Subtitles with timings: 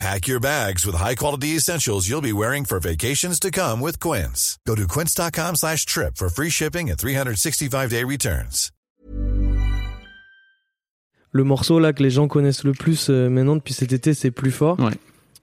[0.00, 4.58] Pack your bags with high-quality essentials you'll be wearing for vacations to come with Quince.
[4.66, 8.70] Go to quince.com slash trip for free shipping and 365-day returns.
[11.30, 14.30] Le morceau là que les gens connaissent le plus euh, maintenant depuis cet été, c'est
[14.30, 14.78] Plus fort.
[14.78, 14.92] Ouais.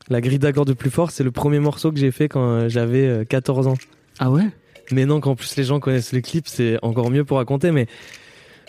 [0.09, 2.69] La grille d'accords de Plus fort, c'est le premier morceau que j'ai fait quand euh,
[2.69, 3.77] j'avais euh, 14 ans.
[4.19, 4.47] Ah ouais?
[4.91, 7.71] Mais non, qu'en plus les gens connaissent le clip, c'est encore mieux pour raconter.
[7.71, 7.87] Mais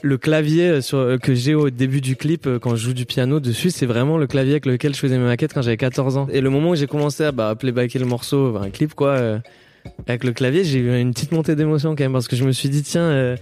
[0.02, 3.06] le clavier euh, euh, que j'ai au début du clip, euh, quand je joue du
[3.06, 6.16] piano dessus, c'est vraiment le clavier avec lequel je faisais mes maquettes quand j'avais 14
[6.16, 6.27] ans.
[6.33, 9.41] Et le moment où j'ai commencé à bah, playbacker le morceau, un clip quoi,
[10.07, 12.52] avec le clavier, j'ai eu une petite montée d'émotion quand même parce que je me
[12.52, 13.37] suis dit tiens,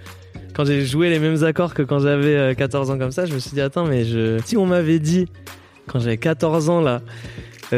[0.54, 3.34] quand j'ai joué les mêmes accords que quand j'avais euh, 14 ans comme ça, je
[3.34, 5.27] me suis dit attends mais je, si on m'avait dit
[5.87, 7.02] quand j'avais 14 ans là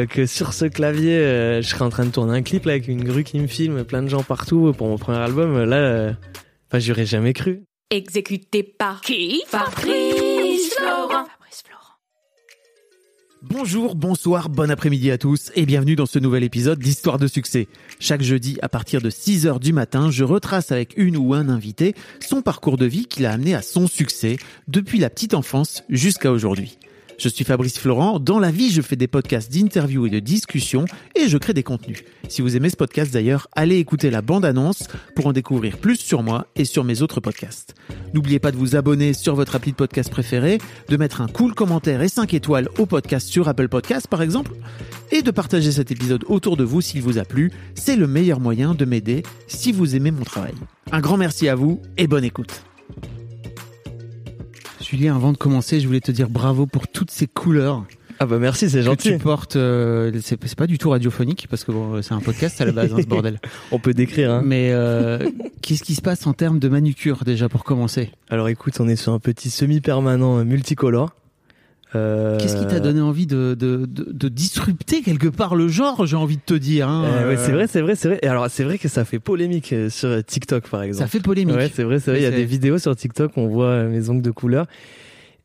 [0.09, 1.19] que sur ce clavier,
[1.61, 3.83] je serais en train de tourner un clip là, avec une grue qui me filme,
[3.83, 5.65] plein de gens partout pour mon premier album.
[5.65, 6.15] Là,
[6.67, 7.61] enfin, j'aurais jamais cru.
[7.93, 11.27] Exécuté par qui Fabrice Florent.
[11.27, 11.99] Fabrice Florent.
[13.43, 17.67] Bonjour, bonsoir, bon après-midi à tous et bienvenue dans ce nouvel épisode d'Histoire de succès.
[17.99, 21.93] Chaque jeudi à partir de 6h du matin, je retrace avec une ou un invité
[22.19, 26.31] son parcours de vie qui l'a amené à son succès depuis la petite enfance jusqu'à
[26.31, 26.79] aujourd'hui.
[27.23, 30.83] Je suis Fabrice Florent, dans la vie je fais des podcasts d'interviews et de discussions
[31.15, 32.03] et je crée des contenus.
[32.27, 36.21] Si vous aimez ce podcast d'ailleurs, allez écouter la bande-annonce pour en découvrir plus sur
[36.21, 37.75] moi et sur mes autres podcasts.
[38.13, 40.57] N'oubliez pas de vous abonner sur votre appli de podcast préféré,
[40.89, 44.51] de mettre un cool commentaire et 5 étoiles au podcast sur Apple Podcasts par exemple,
[45.13, 47.53] et de partager cet épisode autour de vous s'il vous a plu.
[47.73, 50.55] C'est le meilleur moyen de m'aider si vous aimez mon travail.
[50.91, 52.65] Un grand merci à vous et bonne écoute.
[54.93, 57.83] Julien, avant de commencer, je voulais te dire bravo pour toutes ces couleurs
[58.19, 59.13] Ah bah merci, c'est que gentil.
[59.13, 59.55] tu portes.
[59.55, 62.93] euh, c'est pas du tout radiophonique parce que bon, c'est un podcast à la base,
[62.93, 63.39] hein, ce bordel.
[63.71, 64.31] On peut décrire.
[64.31, 64.41] Hein.
[64.45, 65.17] Mais euh,
[65.63, 68.11] qu'est-ce qui se passe en termes de manucure déjà pour commencer?
[68.29, 71.09] Alors écoute, on est sur un petit semi-permanent multicolore.
[71.95, 76.05] Euh, Qu'est-ce qui t'a donné envie de, de, de, de disrupter quelque part le genre
[76.05, 76.87] J'ai envie de te dire.
[76.89, 78.19] Hein, euh, ouais, Euh, c'est vrai, c'est vrai, c'est vrai.
[78.23, 81.03] Et alors c'est vrai que ça fait polémique euh, sur TikTok par exemple.
[81.03, 81.55] Ça fait polémique.
[81.55, 82.19] Ouais, c'est vrai, c'est vrai.
[82.19, 84.65] Il y a des vidéos sur TikTok où on voit euh, mes ongles de couleur.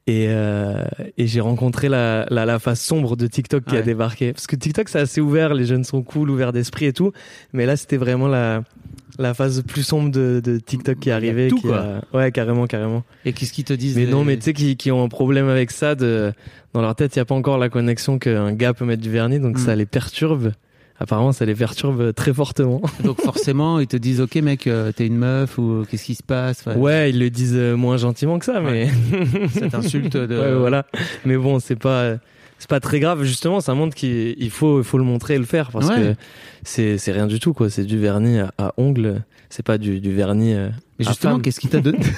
[0.08, 0.84] Et, euh,
[1.18, 4.32] et j'ai rencontré la, la, la face sombre de TikTok qui a débarqué.
[4.32, 7.12] Parce que TikTok, c'est assez ouvert, les jeunes sont cool, ouverts d'esprit et tout.
[7.52, 8.62] Mais là, c'était vraiment la,
[9.18, 11.48] la phase plus sombre de, de TikTok qui est arrivée.
[11.48, 12.00] tout, qui quoi.
[12.12, 13.04] a- Ouais, carrément, carrément.
[13.26, 15.48] Et qu'est-ce qu'ils te disent Mais non, mais tu sais, qui, qui ont un problème
[15.50, 16.32] avec ça, de,
[16.72, 19.10] dans leur tête, il n'y a pas encore la connexion qu'un gars peut mettre du
[19.10, 19.60] vernis, donc Mm.
[19.66, 20.52] ça les perturbe.
[21.00, 22.80] Apparemment, ça les perturbe très fortement.
[23.04, 26.14] Donc forcément, ils te disent Ok, mec, euh, t'es une meuf ou euh, qu'est-ce qui
[26.16, 26.60] se passe?
[26.66, 28.88] Enfin, Ouais, ils le disent euh, moins gentiment que ça, mais.
[29.52, 30.36] Cette insulte de.
[30.38, 30.86] Ouais, voilà.
[31.24, 32.16] Mais bon, c'est pas
[32.58, 33.22] c'est pas très grave.
[33.22, 35.96] Justement, ça montre qu'il il faut il faut le montrer et le faire parce Ouais.
[35.96, 36.14] que
[36.64, 37.70] c'est c'est rien du tout quoi.
[37.70, 39.22] C'est du vernis à, à ongles.
[39.50, 40.54] C'est pas du, du vernis.
[40.54, 42.00] euh, Mais à justement, qu'est-ce qui t'a donné?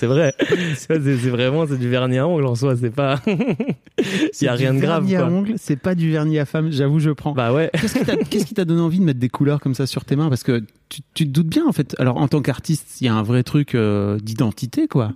[0.00, 0.34] C'est vrai.
[0.76, 0.96] c'est
[1.28, 2.74] vraiment c'est du vernis à ongles en soi.
[2.74, 3.20] C'est pas.
[3.26, 5.04] Il y a rien de grave.
[5.04, 5.30] vernis à quoi.
[5.30, 6.72] ongles, c'est pas du vernis à femme.
[6.72, 7.32] J'avoue, je prends.
[7.32, 7.70] Bah ouais.
[8.30, 10.30] Qu'est-ce qui t'a donné envie de mettre des couleurs comme ça sur tes mains?
[10.30, 11.94] Parce que tu, tu te doutes bien, en fait.
[11.98, 15.12] Alors, en tant qu'artiste, il y a un vrai truc euh, d'identité, quoi.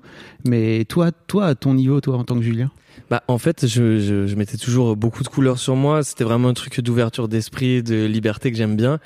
[0.46, 2.70] Mais toi, toi, à ton niveau, toi, en tant que Julien?
[3.08, 6.02] Bah, en fait, je, je, je mettais toujours beaucoup de couleurs sur moi.
[6.02, 9.00] C'était vraiment un truc d'ouverture d'esprit, de liberté que j'aime bien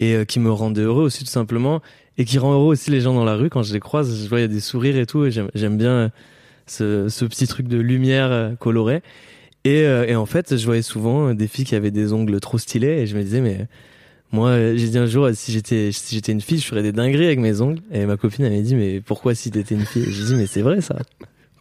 [0.00, 1.82] et euh, qui me rendait heureux aussi tout simplement
[2.18, 4.22] et qui rend heureux aussi les gens dans la rue quand je les croise.
[4.22, 6.08] Je vois il y a des sourires et tout et j'aime bien euh,
[6.66, 9.02] ce, ce petit truc de lumière euh, colorée.
[9.64, 12.58] Et, euh, et en fait, je voyais souvent des filles qui avaient des ongles trop
[12.58, 13.66] stylés et je me disais mais
[14.30, 17.26] moi, j'ai dit un jour, si j'étais si j'étais une fille, je ferais des dingueries
[17.26, 17.80] avec mes ongles.
[17.92, 20.04] Et ma copine elle m'a dit mais pourquoi si t'étais une fille?
[20.10, 20.96] J'ai dit mais c'est vrai ça.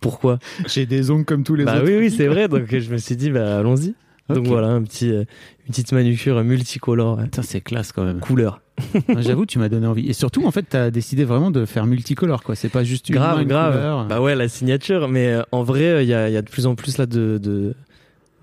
[0.02, 0.40] Pourquoi?
[0.68, 1.88] J'ai des ongles comme tous les bah autres.
[1.88, 2.48] oui, oui, c'est vrai.
[2.48, 3.96] Donc je me suis dit, bah allons-y.
[4.30, 8.20] Donc voilà, un petit, euh, une petite manucure multicolore, Putain, c'est classe quand même.
[8.20, 8.62] couleur.
[9.18, 10.08] J'avoue, tu m'as donné envie.
[10.08, 12.56] Et surtout, en fait, t'as décidé vraiment de faire multicolore, quoi.
[12.56, 13.74] C'est pas juste une main, grave, une grave.
[13.74, 14.06] couleur.
[14.06, 15.08] Bah ouais, la signature.
[15.08, 16.98] Mais euh, en vrai, euh, il y, a, il y a de plus en plus
[17.00, 17.74] là de, de,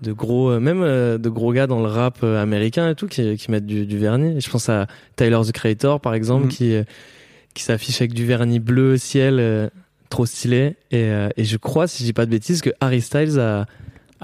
[0.01, 3.37] de gros, euh, même euh, de gros gars dans le rap américain et tout qui,
[3.37, 4.41] qui mettent du, du vernis.
[4.41, 6.49] Je pense à Tyler the Creator par exemple Mhm.
[6.51, 6.73] qui,
[7.53, 9.71] qui s'affiche avec du vernis bleu ciel,
[10.09, 10.75] trop stylé.
[10.91, 13.67] Et, et je crois, si je dis pas de bêtises, que Harry Styles a,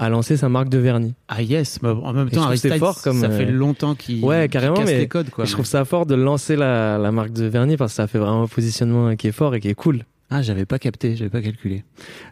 [0.02, 1.14] a lancé sa marque de vernis.
[1.28, 4.24] Ah yes, mais en même je temps, Styles, fort comme, ça euh, fait longtemps qu'il
[4.24, 5.44] Ouais, carrément, casse mais les codes, quoi.
[5.44, 8.18] Je trouve ça fort de lancer la, la marque de vernis parce que ça fait
[8.18, 10.04] vraiment un positionnement qui est fort et qui est cool.
[10.34, 11.84] Ah, j'avais pas capté, j'avais pas calculé.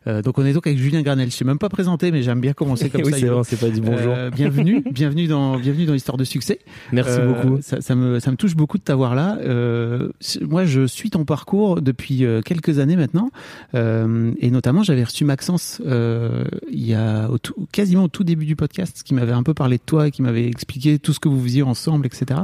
[0.07, 1.31] Euh, donc on est donc avec Julien Granel.
[1.31, 3.19] Je sais même pas présenté, mais j'aime bien commencer comme oui, ça.
[3.19, 4.15] c'est vrai, c'est pas dit bonjour.
[4.17, 6.61] Euh, bienvenue, bienvenue dans bienvenue dans l'histoire de succès.
[6.93, 7.59] Merci Euh, beaucoup.
[7.61, 9.37] Ça, ça me ça me touche beaucoup de t'avoir là.
[9.43, 10.09] Euh,
[10.41, 13.31] moi, je suis ton parcours depuis euh, quelques années maintenant,
[13.75, 18.25] Euh, et notamment j'avais reçu Maxence euh, il y a au tout- quasiment au tout
[18.25, 21.13] début du podcast, qui m'avait un peu parlé de toi et qui m'avait expliqué tout
[21.13, 22.41] ce que vous faisiez ensemble, etc.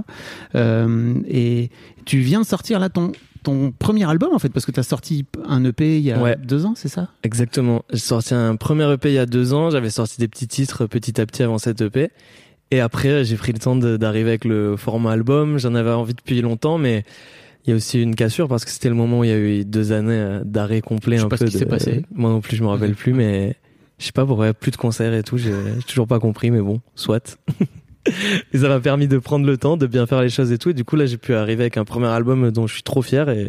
[0.55, 1.71] Euh, et
[2.05, 3.13] tu viens de sortir là ton
[3.47, 6.21] ton premier album en fait parce que tu as sorti un EP il y a
[6.23, 6.37] Ouais.
[6.37, 7.09] deux ans, c'est ça?
[7.23, 7.83] Exactement.
[7.93, 9.71] J'ai sorti un premier EP il y a deux ans.
[9.71, 12.11] J'avais sorti des petits titres petit à petit avant cet EP.
[12.71, 15.59] Et après, j'ai pris le temps d'arriver avec le format album.
[15.59, 17.05] J'en avais envie depuis longtemps, mais
[17.65, 19.39] il y a aussi une cassure parce que c'était le moment où il y a
[19.39, 21.17] eu deux années euh, d'arrêt complet.
[21.17, 22.05] Je sais un pas peu ce qui de- s'est passé.
[22.15, 23.55] Moi non plus, je me rappelle plus, mais
[23.99, 25.39] je sais pas pourquoi plus de concerts et tout.
[25.39, 25.53] J'ai
[25.87, 27.39] toujours pas compris, mais bon, soit.
[28.53, 30.71] et ça m'a permis de prendre le temps, de bien faire les choses et tout.
[30.71, 33.03] Et du coup, là, j'ai pu arriver avec un premier album dont je suis trop
[33.03, 33.43] fier et,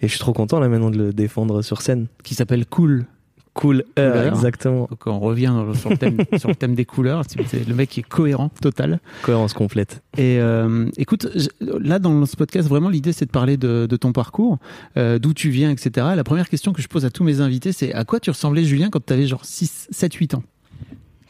[0.00, 2.06] et je suis trop content là maintenant de le défendre sur scène.
[2.22, 3.06] Qui s'appelle Cool.
[3.52, 4.26] Cool, Couleur.
[4.28, 4.86] exactement.
[4.88, 7.24] Donc on revient sur le thème sur le thème des couleurs.
[7.26, 9.00] C'est le mec qui est cohérent total.
[9.22, 10.02] Cohérence complète.
[10.16, 11.26] Et euh, écoute,
[11.60, 14.58] là dans ce podcast, vraiment l'idée c'est de parler de, de ton parcours,
[14.96, 16.06] euh, d'où tu viens, etc.
[16.14, 18.62] La première question que je pose à tous mes invités, c'est à quoi tu ressemblais
[18.62, 20.44] Julien quand tu avais genre 6, 7, 8 ans?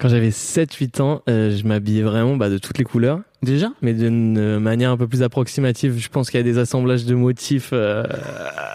[0.01, 3.73] Quand j'avais 7-8 ans, euh, je m'habillais vraiment bah, de toutes les couleurs, Déjà?
[3.81, 5.97] Mais d'une euh, manière un peu plus approximative.
[5.99, 8.05] Je pense qu'il y a des assemblages de motifs, euh,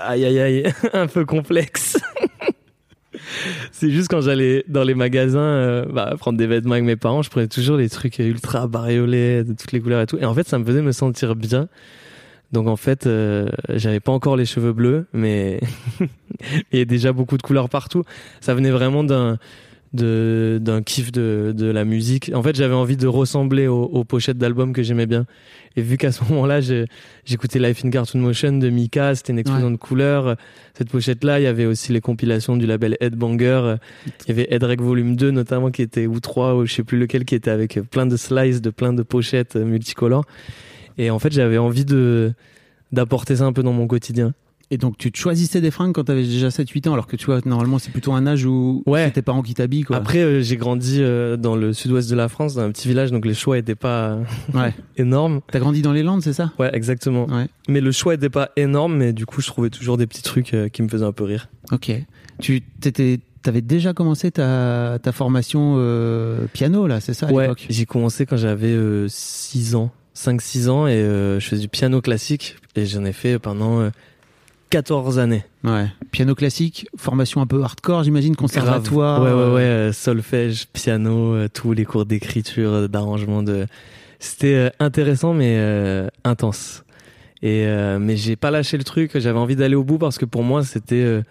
[0.03, 1.99] aïe aïe aïe, un peu complexes.
[3.71, 7.21] C'est juste quand j'allais dans les magasins euh, bah, prendre des vêtements avec mes parents,
[7.21, 10.17] je prenais toujours les trucs ultra bariolés, de toutes les couleurs et tout.
[10.17, 11.67] Et en fait, ça me faisait me sentir bien.
[12.51, 15.59] Donc en fait, euh, j'avais pas encore les cheveux bleus, mais
[16.71, 18.03] il y a déjà beaucoup de couleurs partout.
[18.41, 19.37] Ça venait vraiment d'un
[19.95, 22.31] de d'un kiff de de la musique.
[22.33, 25.25] En fait, j'avais envie de ressembler aux, aux pochettes d'albums que j'aimais bien.
[25.75, 26.59] Et vu qu'à ce moment-là,
[27.25, 30.35] j'écoutais Life in Cartoon Motion de Mika, c'était une explosion de couleurs.
[30.73, 33.75] Cette pochette-là, il y avait aussi les compilations du label Headbanger.
[34.05, 36.97] Il y avait Headrec Volume 2 notamment qui était ou 3 ou je sais plus
[36.97, 40.25] lequel qui était avec plein de slices de plein de pochettes multicolores.
[40.97, 42.33] Et en fait, j'avais envie de
[42.91, 44.33] d'apporter ça un peu dans mon quotidien.
[44.71, 47.05] Et donc tu te choisissais des fringues quand tu avais déjà 7, 8 ans, alors
[47.05, 49.05] que tu vois, normalement c'est plutôt un âge où Ouais.
[49.05, 49.83] c'est tes parents qui t'habillent.
[49.83, 49.95] Quoi.
[49.97, 53.11] Après, euh, j'ai grandi euh, dans le sud-ouest de la France, dans un petit village,
[53.11, 54.17] donc les choix étaient pas
[54.55, 54.73] Ouais.
[54.97, 55.41] énormes.
[55.51, 56.51] T'as grandi dans les Landes, c'est ça?
[56.57, 57.27] Ouais, exactement.
[57.27, 57.47] Ouais.
[57.69, 60.53] Mais le choix était pas énorme, mais du coup, je trouvais toujours des petits trucs
[60.55, 61.47] euh, qui me faisaient un peu rire.
[61.71, 61.91] Ok.
[62.39, 65.75] Tu t'étais, t'avais déjà commencé ta, ta formation
[66.53, 67.65] piano là, c'est ça à ouais, l'époque?
[67.69, 68.75] j'ai commencé quand j'avais
[69.07, 70.97] 6 ans, 5-6 ans, et
[71.39, 73.89] je faisais du piano classique, et j'en ai fait pendant
[74.69, 75.43] 14 années.
[75.63, 75.87] Ouais.
[76.11, 79.21] Piano classique, formation un peu hardcore, j'imagine, conservatoire.
[79.21, 83.67] Ouais, ouais, euh, ouais, euh, solfège, piano, euh, tous les cours d'écriture, euh, d'arrangement, de.
[84.19, 86.83] C'était euh, intéressant mais euh, intense.
[87.41, 89.17] Et euh, mais j'ai pas lâché le truc.
[89.19, 91.21] J'avais envie d'aller au bout parce que pour moi c'était euh,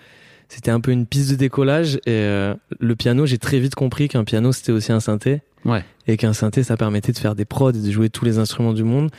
[0.49, 1.97] c'était un peu une piste de décollage.
[2.07, 5.43] Et euh, le piano, j'ai très vite compris qu'un piano c'était aussi un synthé.
[5.65, 5.83] Ouais.
[6.07, 8.75] Et qu'un synthé ça permettait de faire des prods, et de jouer tous les instruments
[8.75, 9.11] du monde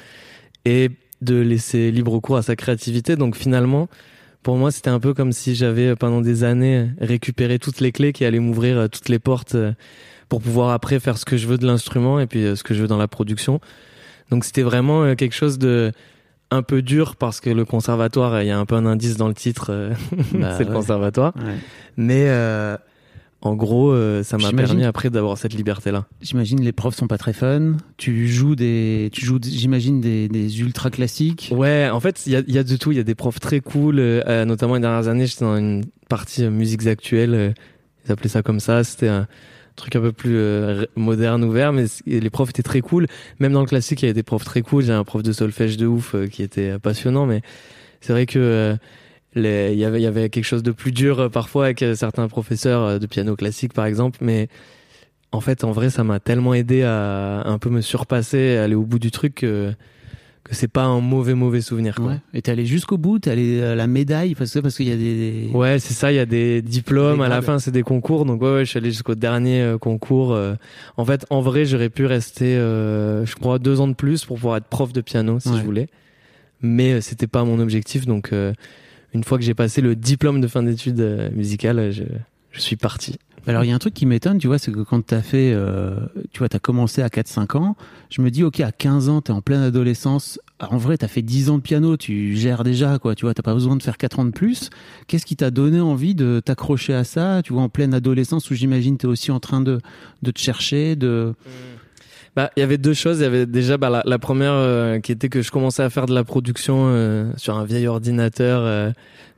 [0.66, 0.90] et
[1.26, 3.16] de laisser libre cours à sa créativité.
[3.16, 3.90] Donc finalement,
[4.44, 7.92] pour moi, c'était un peu comme si j'avais euh, pendant des années récupéré toutes les
[7.92, 9.74] clés qui allaient m'ouvrir euh, toutes les portes euh,
[10.30, 12.82] pour pouvoir après faire ce que je veux de l'instrument et puis ce que je
[12.82, 13.60] veux dans la production.
[14.30, 15.92] Donc c'était vraiment quelque chose de
[16.52, 19.28] un peu dur parce que le conservatoire, il y a un peu un indice dans
[19.28, 19.92] le titre,
[20.34, 21.34] Bah, c'est le conservatoire.
[21.36, 21.56] Ouais.
[21.98, 22.78] Mais euh,
[23.46, 26.06] en gros, euh, ça m'a permis après d'avoir cette liberté-là.
[26.22, 27.78] J'imagine les profs sont pas très fun.
[27.98, 31.50] Tu joues des, tu joues, j'imagine des, des ultra classiques.
[31.56, 32.92] Ouais, en fait, il y a, y a de tout.
[32.92, 34.00] Il y a des profs très cool.
[34.00, 37.54] euh, euh, notamment les dernières années, j'étais dans une partie musiques actuelles.
[38.06, 38.84] ils appelaient ça comme ça.
[38.84, 39.28] C'était un
[39.76, 41.74] truc un peu plus euh, moderne, ouvert.
[41.74, 43.08] Mais les profs étaient très cool.
[43.40, 44.84] Même dans le classique, il y avait des profs très cool.
[44.84, 47.26] J'ai un prof de solfège de ouf euh, qui était passionnant.
[47.26, 47.42] Mais
[48.02, 48.76] c'est vrai que euh,
[49.36, 51.82] les- il y avait il y avait quelque chose de plus dur euh, parfois avec
[51.84, 54.20] euh, certains professeurs euh, de piano classique, par exemple.
[54.22, 54.48] Mais
[55.32, 58.76] en fait, en vrai, ça m'a tellement aidé à un peu me surpasser, à aller
[58.76, 59.36] au bout du truc.
[59.36, 59.74] que
[60.48, 62.06] que c'est pas un mauvais mauvais souvenir quoi.
[62.06, 62.20] Ouais.
[62.36, 64.92] Et t'es allé jusqu'au bout, t'es allé à la médaille parce que parce qu'il y
[64.92, 65.50] a des.
[65.52, 68.44] Ouais, c'est ça, il y a des diplômes, à la fin c'est des concours, donc
[68.44, 70.34] ouais, ouais je suis allé jusqu'au dernier euh, concours.
[70.36, 70.54] euh.
[70.98, 74.36] En fait, en vrai, j'aurais pu rester, euh, je crois, deux ans de plus pour
[74.38, 75.58] pouvoir être prof de piano si Ouais.
[75.58, 75.88] je voulais,
[76.62, 78.54] mais euh, c'était pas mon objectif, donc euh,
[79.16, 82.04] une fois que j'ai passé le diplôme de fin d'études euh, musicales, je,
[82.52, 83.18] je suis parti.
[83.48, 85.54] Alors il y a un truc qui m'étonne, tu vois, c'est que quand t'as fait,
[85.54, 85.98] euh,
[86.32, 87.76] tu vois, t'as commencé à 4-5 ans,
[88.10, 91.08] je me dis, ok, à 15 ans, t'es en pleine adolescence, Ah, en vrai, t'as
[91.08, 93.84] fait 10 ans de piano, tu gères déjà, quoi, tu vois, t'as pas besoin de
[93.84, 94.72] faire 4 ans de plus.
[95.08, 98.56] Qu'est-ce qui t'a donné envie de t'accrocher à ça, tu vois, en pleine adolescence où
[98.56, 99.80] j'imagine t'es aussi en train de,
[100.24, 101.36] de te chercher, de...
[102.36, 103.20] Bah, il y avait deux choses.
[103.20, 105.90] Il y avait déjà bah, la, la première euh, qui était que je commençais à
[105.90, 108.92] faire de la production euh, sur un vieil ordinateur, euh,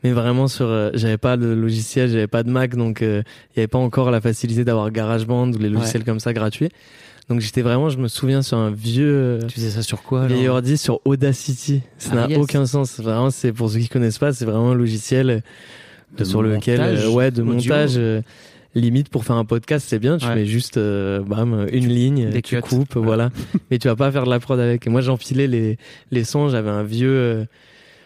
[0.04, 0.66] mais vraiment sur.
[0.68, 3.22] euh, j'avais pas de logiciel, j'avais pas de Mac, donc euh,
[3.56, 6.70] il y avait pas encore la facilité d'avoir GarageBand ou les logiciels comme ça gratuits.
[7.30, 10.26] Donc j'étais vraiment, je me souviens, sur un vieux euh, Tu faisais ça sur quoi
[10.28, 11.82] vieil ordi sur Audacity.
[11.98, 12.38] Ça Ah, n'a yes.
[12.40, 13.00] aucun sens.
[13.02, 15.44] Vraiment, c'est pour ceux qui connaissent pas, c'est vraiment un logiciel
[16.18, 17.08] De sur lequel, montage?
[17.10, 17.54] ouais, de audio?
[17.54, 18.00] montage.
[18.80, 20.18] Limite pour faire un podcast, c'est bien.
[20.18, 20.36] Tu Ouais.
[20.36, 22.62] mets juste, euh, bam, une ligne, Des tu cuts.
[22.62, 23.02] coupes, Ouais.
[23.02, 23.30] voilà.
[23.72, 24.88] Mais tu vas pas faire de la prod avec.
[24.88, 25.78] Et moi, j'enfilais les
[26.12, 26.50] les sons.
[26.50, 27.10] J'avais un vieux.
[27.10, 27.46] euh,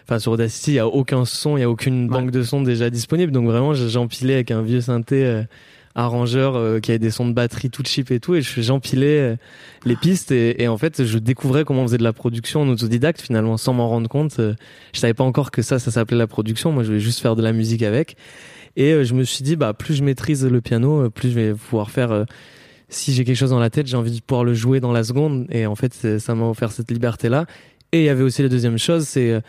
[0.08, 2.62] Enfin, sur Audacity, il y a aucun son, il y a aucune banque de sons
[2.62, 3.32] déjà disponible.
[3.32, 5.24] Donc vraiment, j'empilais avec un vieux synthé.
[5.26, 5.44] euh,
[5.94, 9.20] arrangeur euh, qui avait des sons de batterie tout cheap et tout et je- j'empilais
[9.20, 9.36] euh,
[9.86, 12.70] les pistes et, et en fait je découvrais comment on faisait de la production en
[12.70, 14.54] autodidacte finalement sans m'en rendre compte Euh,
[14.94, 17.36] je savais pas encore que ça ça s'appelait la production moi je voulais juste faire
[17.36, 18.16] de la musique avec
[18.76, 21.36] et euh, je me suis dit bah plus je maîtrise le piano euh, plus je
[21.40, 22.26] vais pouvoir faire euh,
[22.90, 25.04] si j'ai quelque chose dans la tête j'ai envie de pouvoir le jouer dans la
[25.04, 25.48] seconde.
[25.50, 27.46] Et en fait ça m'a offert cette liberté là
[27.92, 29.42] et il y avait aussi la deuxième chose c'est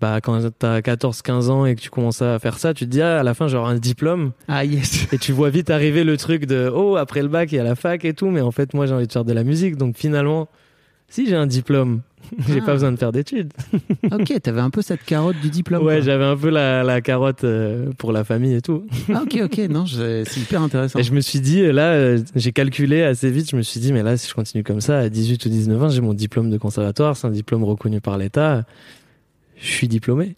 [0.00, 2.90] bah quand t'as 14 15 ans et que tu commences à faire ça tu te
[2.90, 4.32] dis ah, à la fin j'aurai un diplôme.
[4.46, 5.12] Ah yes.
[5.12, 7.64] et tu vois vite arriver le truc de oh après le bac il y a
[7.64, 8.30] la fac et tout.
[8.30, 9.76] Mais en fait moi j'ai envie de faire de la musique.
[9.76, 10.48] Donc finalement
[11.08, 12.02] si j'ai un diplôme
[12.48, 12.66] j'ai Ah.
[12.66, 13.52] pas besoin de faire d'études
[14.12, 15.82] ok, t'avais un peu cette carotte du diplôme.
[15.84, 18.84] ouais j'avais un peu la, la carotte euh, pour la famille et tout
[19.14, 20.98] Ah ok, ok, non, c'est hyper intéressant.
[20.98, 23.92] et je me suis dit là euh, j'ai calculé assez vite je me suis dit
[23.92, 26.50] mais là si je continue comme ça à 18 ou 19 ans j'ai mon diplôme
[26.50, 28.64] de conservatoire c'est un diplôme reconnu par l'État
[29.60, 30.36] je suis diplômé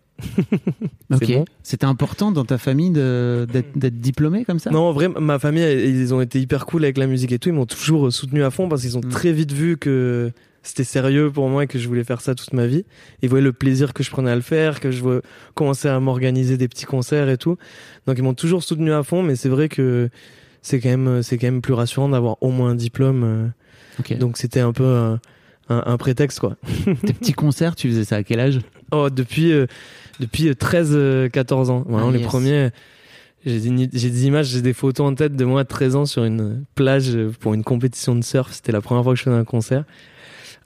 [1.11, 1.33] Ok.
[1.33, 1.45] bon.
[1.63, 4.71] C'était important dans ta famille d'être diplômé comme ça?
[4.71, 7.49] Non, en vrai, ma famille, ils ont été hyper cool avec la musique et tout.
[7.49, 9.09] Ils m'ont toujours soutenu à fond parce qu'ils ont Mm.
[9.09, 10.31] très vite vu que
[10.63, 12.85] c'était sérieux pour moi et que je voulais faire ça toute ma vie.
[13.23, 15.03] Ils voyaient le plaisir que je prenais à le faire, que je
[15.55, 17.57] commençais à m'organiser des petits concerts et tout.
[18.07, 20.09] Donc ils m'ont toujours soutenu à fond, mais c'est vrai que
[20.63, 23.53] c'est quand même, c'est quand même plus rassurant d'avoir au moins un diplôme.
[24.03, 24.17] euh.
[24.17, 25.21] Donc c'était un peu un,
[25.71, 26.57] un- un prétexte, quoi.
[27.07, 28.59] Tes petits concerts, tu faisais ça à quel âge?
[28.93, 29.67] Oh, depuis, euh,
[30.21, 31.85] depuis 13-14 ans.
[31.89, 32.27] Vraiment, Ah, les yes.
[32.27, 32.71] premiers.
[33.45, 36.65] J'ai des, images, j'ai des photos en tête de moi à 13 ans sur une
[36.75, 38.53] plage pour une compétition de surf.
[38.53, 39.85] C'était la première fois que je faisais un concert.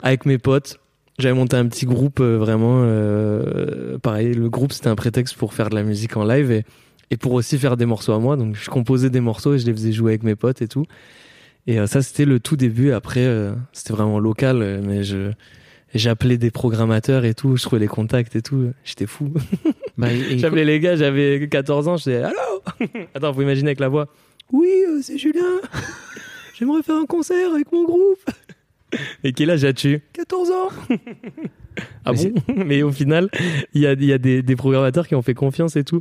[0.01, 0.79] Avec mes potes.
[1.17, 2.81] J'avais monté un petit groupe euh, vraiment.
[2.83, 6.65] euh, pareil, le groupe c'était un prétexte pour faire de la musique en live et,
[7.09, 8.35] et pour aussi faire des morceaux à moi.
[8.35, 10.85] Donc je composais des morceaux et je les faisais jouer avec mes potes et tout.
[11.67, 12.91] Et euh, ça c'était le tout début.
[12.91, 13.25] Après,
[13.71, 15.31] c'était vraiment local, mais je.
[15.95, 19.33] J'appelais des programmateurs et tout, je trouvais les contacts et tout, j'étais fou.
[19.97, 22.61] Bah, J'appelais les gars, j'avais 14 ans, je disais Allô
[23.15, 24.09] Attends, vous imaginez avec la voix
[24.51, 25.61] Oui, euh, c'est Julien.
[26.59, 28.29] J'aimerais faire un concert avec mon groupe.
[29.23, 30.69] Et quel âge as-tu 14 ans.
[32.05, 33.29] ah Mais bon Mais au final,
[33.73, 35.99] il y a, y a des, des programmateurs qui ont fait confiance et tout.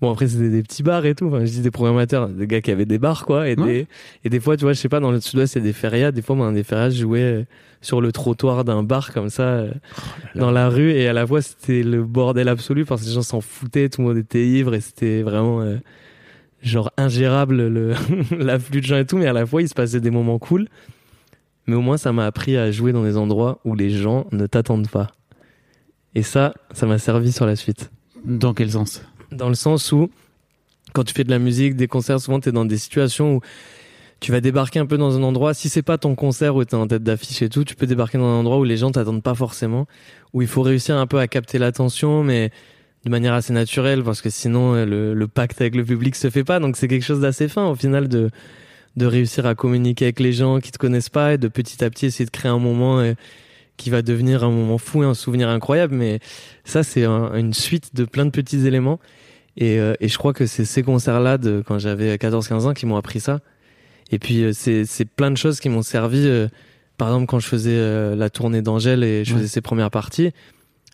[0.00, 1.26] Bon, après, c'était des petits bars et tout.
[1.26, 3.48] Enfin, je dis des programmateurs, des gars qui avaient des bars, quoi.
[3.48, 3.66] Et, Ouais.
[3.66, 3.86] des,
[4.24, 5.72] et des fois, tu vois, je sais pas, dans le sud-ouest, il y a des
[5.72, 6.10] férias.
[6.12, 7.44] Des fois, moi, dans des férias, je jouais euh,
[7.80, 9.70] sur le trottoir d'un bar comme ça, euh,
[10.34, 10.90] dans la rue.
[10.92, 14.00] Et à la fois, c'était le bordel absolu parce que les gens s'en foutaient, tout
[14.02, 15.60] le monde était ivre et c'était vraiment.
[15.60, 15.76] euh,
[16.62, 17.92] genre ingérable le
[18.38, 20.68] l'afflux de gens et tout mais à la fois il se passait des moments cool
[21.66, 24.46] mais au moins ça m'a appris à jouer dans des endroits où les gens ne
[24.46, 25.08] t'attendent pas.
[26.14, 27.90] Et ça ça m'a servi sur la suite.
[28.24, 29.02] Dans quel sens?
[29.30, 30.10] Dans le sens où
[30.92, 33.40] quand tu fais de la musique des concerts souvent tu es dans des situations où
[34.20, 35.52] tu vas débarquer un peu dans un endroit.
[35.52, 37.86] Si c'est pas ton concert où tu es en tête d'affiche et tout tu peux
[37.86, 39.86] débarquer dans un endroit où les gens t'attendent pas forcément
[40.32, 42.50] où il faut réussir un peu à capter l'attention mais
[43.04, 46.44] de manière assez naturelle parce que sinon le, le pacte avec le public se fait
[46.44, 46.60] pas.
[46.60, 48.30] Donc c'est quelque chose d'assez fin au final de
[48.96, 51.90] de réussir à communiquer avec les gens qui te connaissent pas et de petit à
[51.90, 53.02] petit essayer de créer un moment
[53.78, 56.20] qui va devenir un moment fou et un souvenir incroyable mais
[56.64, 59.00] ça c'est un- une suite de plein de petits éléments
[59.56, 62.74] et, euh, et je crois que c'est ces concerts là de quand j'avais 14-15 ans
[62.74, 63.40] qui m'ont appris ça
[64.10, 66.48] et puis euh, c'est c'est plein de choses qui m'ont servi euh,
[66.98, 69.38] par exemple quand je faisais la tournée d'Angèle et je Ouais.
[69.40, 70.32] faisais ses premières parties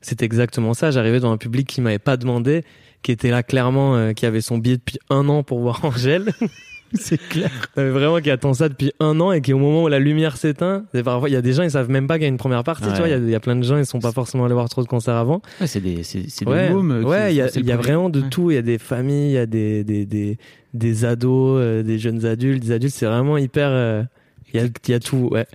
[0.01, 0.93] c'était exactement ça.
[0.93, 2.63] J'arrivais dans un public qui m'avait pas demandé,
[3.03, 6.33] qui était là clairement, qui avait son billet depuis un an pour voir Angèle.
[6.95, 7.51] C'est clair.
[7.77, 10.37] Mais vraiment qui attend ça depuis un an et qui au moment où la lumière
[10.37, 12.37] s'éteint, parfois il y a des gens ils savent même pas qu'il y a une
[12.39, 12.87] première partie.
[12.87, 12.93] Ouais.
[12.93, 14.45] Tu vois, il y a- il y, a plein de gens ils sont pas forcément
[14.47, 15.43] allés voir trop de concerts avant.
[15.61, 18.29] Ouais, c'est des, c'est, Ouais, des euh, ouais, il y a, y vraiment de Ouais.
[18.31, 18.51] tout.
[18.51, 20.39] Il y a des familles, il y a des des des,
[20.75, 22.95] des ados, euh, des jeunes adultes, des adultes.
[22.95, 23.69] C'est vraiment hyper.
[23.71, 24.03] euh,
[24.55, 25.29] Il y a il y a tout.
[25.31, 25.47] Ouais.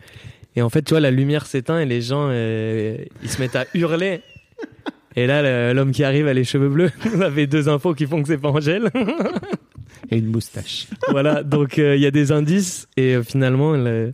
[0.56, 3.56] Et en fait, tu vois, la lumière s'éteint et les gens euh, ils se mettent
[3.56, 4.22] à hurler.
[5.16, 6.92] Et là, l'homme qui arrive a les cheveux bleus.
[7.14, 8.90] Vous avez deux infos qui font que c'est pas Angèle.
[10.12, 10.88] Et une moustache.
[11.10, 14.14] voilà, donc euh, il y a des indices et euh, finalement, le-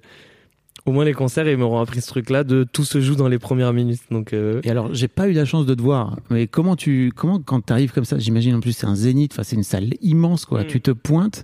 [0.86, 3.38] au moins les concerts, ils m'auront appris ce truc-là de tout se joue dans les
[3.38, 4.00] premières minutes.
[4.10, 7.12] Donc, euh, Et alors, j'ai pas eu la chance de te voir, mais comment tu,
[7.16, 9.90] comment quand t'arrives comme ça, j'imagine en plus c'est un zénith, enfin c'est une salle
[10.02, 10.64] immense quoi.
[10.64, 10.68] Mm.
[10.68, 11.44] Tu te pointes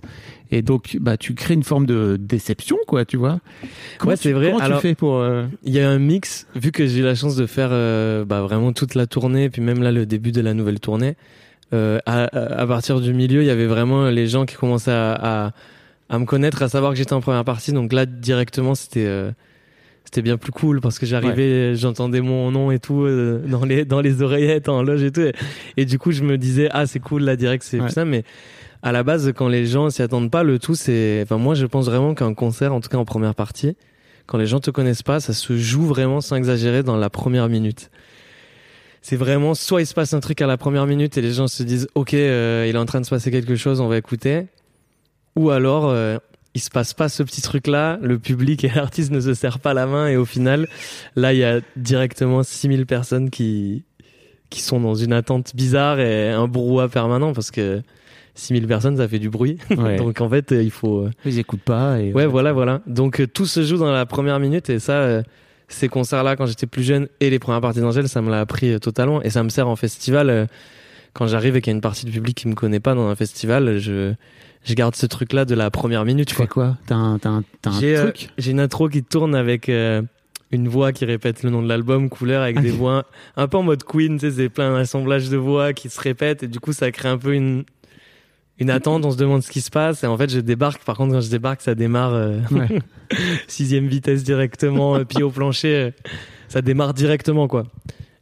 [0.50, 3.38] et donc bah tu crées une forme de déception quoi, tu vois.
[3.98, 4.46] Comment Ouais, tu- c'est vrai.
[4.52, 7.04] Comment Alors- tu fais pour euh, il y a un mix, vu que j'ai eu
[7.04, 10.32] la chance de faire euh, bah, vraiment toute la tournée, puis même là le début
[10.32, 11.14] de la nouvelle tournée.
[11.72, 12.24] Euh, à,
[12.62, 15.12] à partir du milieu, il y avait vraiment les gens qui commençaient à,
[15.46, 15.52] à,
[16.08, 17.72] à me connaître, à savoir que j'étais en première partie.
[17.72, 19.30] Donc là, directement, c'était euh,
[20.04, 23.84] c'était bien plus cool parce que j'arrivais, j'entendais mon nom et tout euh, dans les
[23.84, 25.22] dans les oreillettes en loge et tout.
[25.22, 25.32] Et,
[25.76, 27.86] et du coup, je me disais ah c'est cool là direct, c'est Ouais.
[27.86, 28.04] plus ça.
[28.04, 28.22] Mais
[28.82, 31.66] à la base, quand les gens s'y attendent pas, le tout c'est, enfin moi je
[31.66, 33.76] pense vraiment qu'un concert, en tout cas en première partie,
[34.26, 37.48] quand les gens te connaissent pas, ça se joue vraiment sans exagérer dans la première
[37.48, 37.90] minute.
[39.08, 41.46] C'est vraiment soit il se passe un truc à la première minute et les gens
[41.46, 43.98] se disent ok euh, il est en train de se passer quelque chose, on va
[43.98, 44.46] écouter,
[45.36, 46.18] ou alors euh,
[46.54, 49.60] il se passe pas ce petit truc là, le public et l'artiste ne se serrent
[49.60, 50.66] pas la main et au final
[51.14, 53.84] là il y a directement 6000 personnes qui
[54.50, 57.82] qui sont dans une attente bizarre et un brouhaha permanent parce que
[58.34, 59.58] 6000 personnes ça fait du bruit.
[59.70, 59.98] ouais.
[59.98, 62.82] Donc en fait euh, il faut euh, ils écoutent pas et Ouais, voilà, voilà.
[62.88, 65.22] Donc tout se joue dans la première minute et ça,
[65.68, 68.72] ces concerts-là, quand j'étais plus jeune et les premières parties d'Angèle, ça me l'a appris
[68.72, 70.30] euh, totalement et ça me sert en festival.
[70.30, 70.46] euh,
[71.12, 73.08] quand j'arrive et qu'il y a une partie du public qui me connaît pas dans
[73.08, 74.12] un festival, je
[74.64, 76.28] je garde ce truc-là de la première minute.
[76.28, 76.76] Tu fais quoi?
[76.86, 78.28] T'as un, t'as un, un J'ai euh, truc?
[78.36, 80.02] j'ai une intro qui tourne avec euh,
[80.50, 83.06] une voix qui répète le nom de l'album, couleur, avec des voix
[83.36, 86.42] un peu en mode Queen, tu sais, c'est plein d'assemblage de voix qui se répètent
[86.42, 87.64] et du coup ça crée un peu une
[88.58, 90.82] une attente, on se demande ce qui se passe et en fait je débarque.
[90.84, 92.80] Par contre quand je débarque, ça démarre euh, Ouais.
[93.48, 95.90] sixième vitesse directement, euh, pied au plancher, euh,
[96.48, 97.64] ça démarre directement quoi.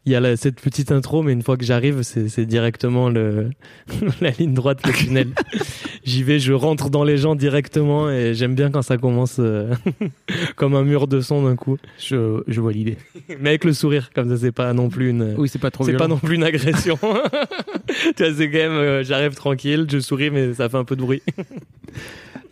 [0.06, 3.08] Il y a la- cette petite intro, mais une fois que j'arrive, c'est c'est directement
[3.08, 3.50] le
[4.20, 5.28] la ligne droite, le tunnel.
[6.04, 9.72] J'y vais, je rentre dans les gens directement et j'aime bien quand ça commence euh,
[10.56, 11.78] comme un mur de son d'un coup.
[11.98, 12.98] Je, je vois l'idée.
[13.40, 15.84] Mais avec le sourire, comme ça c'est pas non plus une Oui, c'est pas trop
[15.84, 16.98] c'est pas non plus une agression.
[17.00, 20.96] tu vois, c'est quand même euh, j'arrive tranquille, je souris mais ça fait un peu
[20.96, 21.22] de bruit.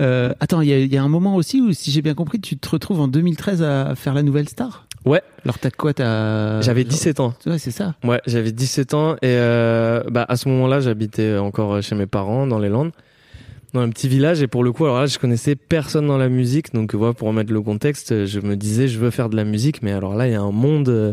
[0.00, 2.14] Euh, attends, il y a, il y a un moment aussi où, si j'ai bien
[2.14, 4.87] compris, tu te retrouves en 2013 à faire la nouvelle star?
[5.04, 5.23] Ouais.
[5.44, 7.35] Alors t'as quoi T'as J'avais 17 ans.
[7.47, 7.94] Ouais, c'est ça.
[8.04, 12.47] Ouais, j'avais 17 ans et euh, bah à ce moment-là, j'habitais encore chez mes parents
[12.47, 12.92] dans les Landes,
[13.73, 16.28] dans un petit village et pour le coup, alors là, je connaissais personne dans la
[16.28, 19.44] musique, donc voilà, pour remettre le contexte, je me disais je veux faire de la
[19.44, 21.12] musique, mais alors là, il y a un monde euh,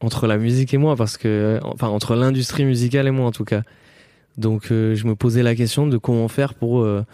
[0.00, 3.32] entre la musique et moi parce que euh, enfin entre l'industrie musicale et moi en
[3.32, 3.62] tout cas.
[4.36, 7.04] Donc euh, je me posais la question de comment faire pour euh,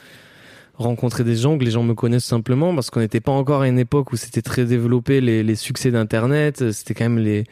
[0.77, 3.69] rencontrer des gens, que les gens me connaissent simplement, parce qu'on n'était pas encore à
[3.69, 7.45] une époque où c'était très développé les, les succès d'Internet, c'était quand même les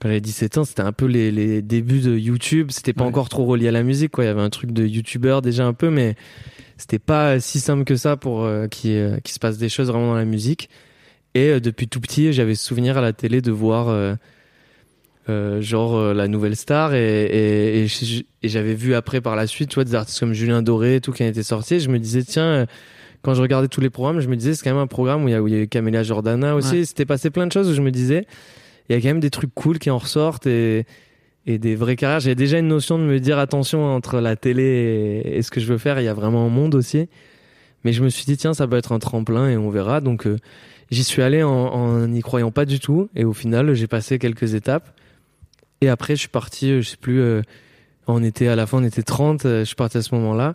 [0.00, 2.68] quand j'avais 17 ans, c'était un peu les, les débuts de YouTube.
[2.70, 3.08] C'était pas Ouais.
[3.08, 4.24] encore trop relié à la musique, quoi.
[4.24, 6.16] Il y avait un truc de YouTuber déjà un peu, mais
[6.76, 9.88] c'était pas si simple que ça pour euh, qu'il ait- qu'il se passe des choses
[9.88, 10.68] vraiment dans la musique.
[11.34, 13.88] Et euh, depuis tout petit, j'avais souvenir à la télé de voir
[15.28, 19.70] euh, genre euh, la nouvelle star et, et, et j'avais vu après par la suite,
[19.70, 21.74] tu vois, des artistes comme Julien Doré et tout qui en étaient sortis.
[21.74, 22.44] Et je me disais tiens.
[22.44, 22.66] euh,
[23.22, 25.28] quand je regardais tous les programmes, je me disais c'est quand même un programme où
[25.28, 26.76] il y a, eu Camélia Jordana aussi.
[26.76, 26.84] Ouais.
[26.84, 28.24] C'était passé plein de choses où je me disais
[28.88, 30.86] il y a quand même des trucs cool qui en ressortent et,
[31.44, 32.20] et des vraies carrières.
[32.20, 35.66] J'avais déjà une notion de me dire attention entre la télé et, ce que je
[35.66, 37.08] veux faire, il y a vraiment un monde aussi.
[37.82, 40.00] Mais je me suis dit tiens ça peut être un tremplin et on verra.
[40.00, 40.38] Donc euh,
[40.92, 44.20] j'y suis allé en, en n'y croyant pas du tout et au final j'ai passé
[44.20, 44.94] quelques étapes.
[45.80, 47.42] Et après je suis parti, euh, je sais plus, euh,
[48.06, 50.54] on était à la fin on était 30, euh, je suis parti à ce moment-là.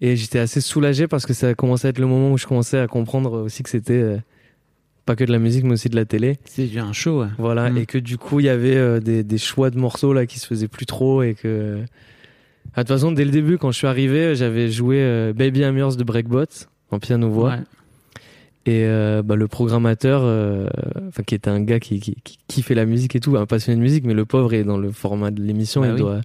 [0.00, 2.46] Et j'étais assez soulagé parce que ça a commencé à être le moment où je
[2.46, 4.16] commençais à comprendre aussi que c'était euh,
[5.04, 6.38] pas que de la musique mais aussi de la télé.
[6.46, 7.20] C'est un show.
[7.22, 7.28] ouais.
[7.38, 7.76] Voilà, Mm.
[7.78, 10.38] et que du coup il y avait euh, des, des choix de morceaux là qui
[10.38, 11.80] se faisaient plus trop et que.
[12.74, 15.60] Ah, De toute façon, dès le début, quand je suis arrivé, j'avais joué euh, Baby
[15.60, 16.44] I'm Yours de Breakbot
[16.90, 17.50] en piano-voix.
[17.50, 17.56] Ouais.
[18.66, 20.68] Et euh, bah, le programmateur, euh,
[21.08, 23.46] enfin qui était un gars qui, qui, qui, qui fait la musique et tout, un
[23.46, 25.98] passionné de musique, mais le pauvre est dans le format de l'émission, Bah il oui.
[26.00, 26.20] doit.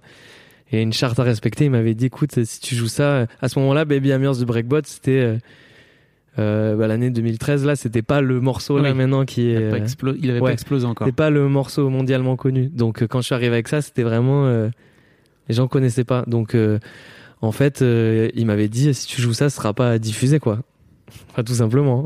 [0.72, 1.66] Il a une charte à respecter.
[1.66, 4.80] Il m'avait dit, écoute, si tu joues ça, à ce moment-là, Baby Yours de Breakbot,
[4.84, 5.36] c'était euh,
[6.38, 7.64] euh, bah, l'année 2013.
[7.64, 9.56] Là, c'était pas le morceau là maintenant qui Il est.
[9.56, 10.50] avait pas, euh, il avait ouais.
[10.50, 11.06] pas explosé encore.
[11.06, 12.68] c'est pas le morceau mondialement connu.
[12.68, 14.68] Donc euh, quand je suis arrivé avec ça, c'était vraiment euh,
[15.48, 16.24] les gens connaissaient pas.
[16.26, 16.78] Donc euh,
[17.40, 20.60] en fait, euh, il m'avait dit si tu joues ça, ce sera pas diffusé, quoi.
[21.30, 22.04] Enfin, tout simplement.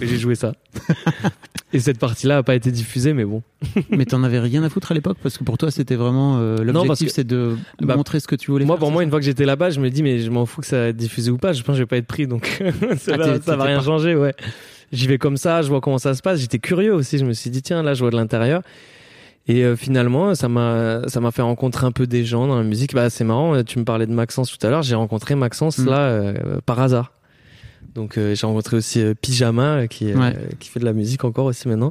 [0.00, 0.52] Et j'ai joué ça.
[1.72, 3.42] Et cette partie-là a pas été diffusée, mais bon.
[3.90, 6.56] Mais t'en avais rien à foutre à l'époque parce que pour toi c'était vraiment euh,
[6.62, 9.18] l'objectif c'est de Bah, montrer ce que tu voulais Moi, faire, pour moi, une fois
[9.18, 11.30] que j'étais là-bas, je me dis, mais je m'en fous que ça va être diffusé
[11.30, 11.52] ou pas.
[11.52, 12.62] Je pense que je vais pas être pris, donc
[12.98, 14.34] ça, Ah, va, ça rien changer, ouais.
[14.92, 16.40] J'y vais comme ça, je vois comment ça se passe.
[16.40, 17.18] J'étais curieux aussi.
[17.18, 18.62] Je me suis dit, tiens, là, je vois de l'intérieur.
[19.46, 22.62] Et euh, finalement, ça m'a, ça m'a fait rencontrer un peu des gens dans la
[22.64, 22.94] musique.
[22.94, 23.62] Bah, c'est marrant.
[23.62, 24.82] Tu me parlais de Maxence tout à l'heure.
[24.82, 25.86] J'ai rencontré Maxence Mm.
[25.90, 27.12] là euh, par hasard.
[27.94, 30.34] Donc, euh, j'ai rencontré aussi euh, Pyjama euh, qui, Ouais.
[30.58, 31.90] qui fait de la musique encore aussi maintenant.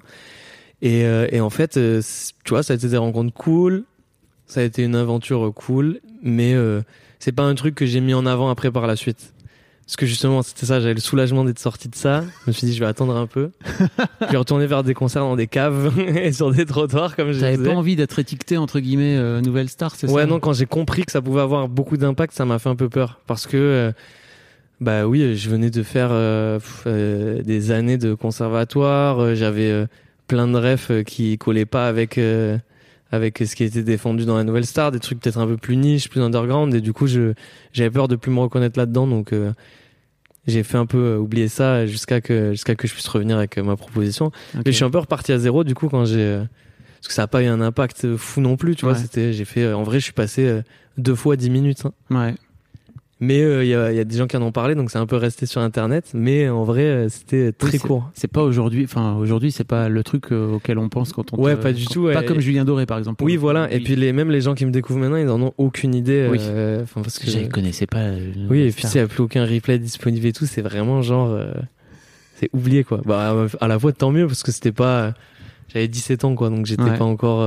[0.81, 3.83] Et, et en fait, tu vois, ça a été des rencontres cool.
[4.45, 6.55] Ça a été une aventure cool, mais
[7.17, 9.33] c'est pas un truc que j'ai mis en avant après par la suite.
[9.87, 12.21] Parce que justement, c'était ça, j'avais le soulagement d'être sorti de ça.
[12.43, 13.51] Je me suis dit, je vais attendre un peu.
[14.21, 17.39] je vais retourner vers des concerts dans des caves et sur des trottoirs, comme je
[17.39, 20.13] T'avais pas envie d'être étiqueté entre guillemets euh, nouvelle star, c'est ça?
[20.13, 22.75] Ouais, non, quand j'ai compris que ça pouvait avoir beaucoup d'impact, ça m'a fait un
[22.75, 23.21] peu peur.
[23.27, 23.91] Parce que, euh,
[24.79, 29.69] bah oui, je venais de faire euh, pff, euh, des années de conservatoire, euh, j'avais
[29.71, 29.87] euh,
[30.27, 32.57] plein de refs euh, qui collaient pas avec, euh,
[33.11, 35.77] avec ce qui était défendu dans la nouvelle star, des trucs peut-être un peu plus
[35.77, 37.33] niche, plus underground, et du coup, je,
[37.73, 39.51] j'avais peur de plus me reconnaître là-dedans, donc euh,
[40.45, 43.57] j'ai fait un peu euh, oublier ça jusqu'à que, jusqu'à que je puisse revenir avec
[43.57, 44.27] euh, ma proposition.
[44.27, 44.61] Ok.
[44.65, 46.43] Mais je suis un peu reparti à zéro du coup quand j'ai euh,
[46.99, 48.95] parce que ça a pas eu un impact fou non plus, tu vois.
[48.95, 50.61] C'était, j'ai fait, euh, en vrai, je suis passé euh,
[50.97, 51.85] deux fois 10 minutes.
[51.85, 51.91] hein.
[52.09, 52.35] Ouais.
[53.19, 54.91] Mais euh, il y, a, il y a des gens qui en ont parlé, donc
[54.91, 56.11] c'est un peu resté sur Internet.
[56.13, 58.11] Mais en vrai, euh, c'était très Oui, court.
[58.13, 61.41] C'est pas aujourd'hui, enfin aujourd'hui c'est pas le truc euh, auquel on pense quand on.
[61.41, 62.13] Ouais, pas du quand- tout, ouais.
[62.13, 63.23] Pas comme Julien Doré par exemple.
[63.23, 63.71] Oui, voilà.
[63.73, 66.27] Et puis les, même les gens qui me découvrent maintenant, ils en ont aucune idée.
[66.29, 66.37] Oui.
[66.93, 68.11] parce que je connaissais pas.
[68.51, 71.35] oui, et puis s'il n'y a plus aucun replay disponible et tout, c'est vraiment genre,
[72.35, 73.01] c'est oublié quoi.
[73.03, 75.13] Bah à la fois tant mieux parce que c'était pas,
[75.73, 76.97] j'avais 17 ans quoi, donc j'étais Ouais.
[76.97, 77.41] pas encore,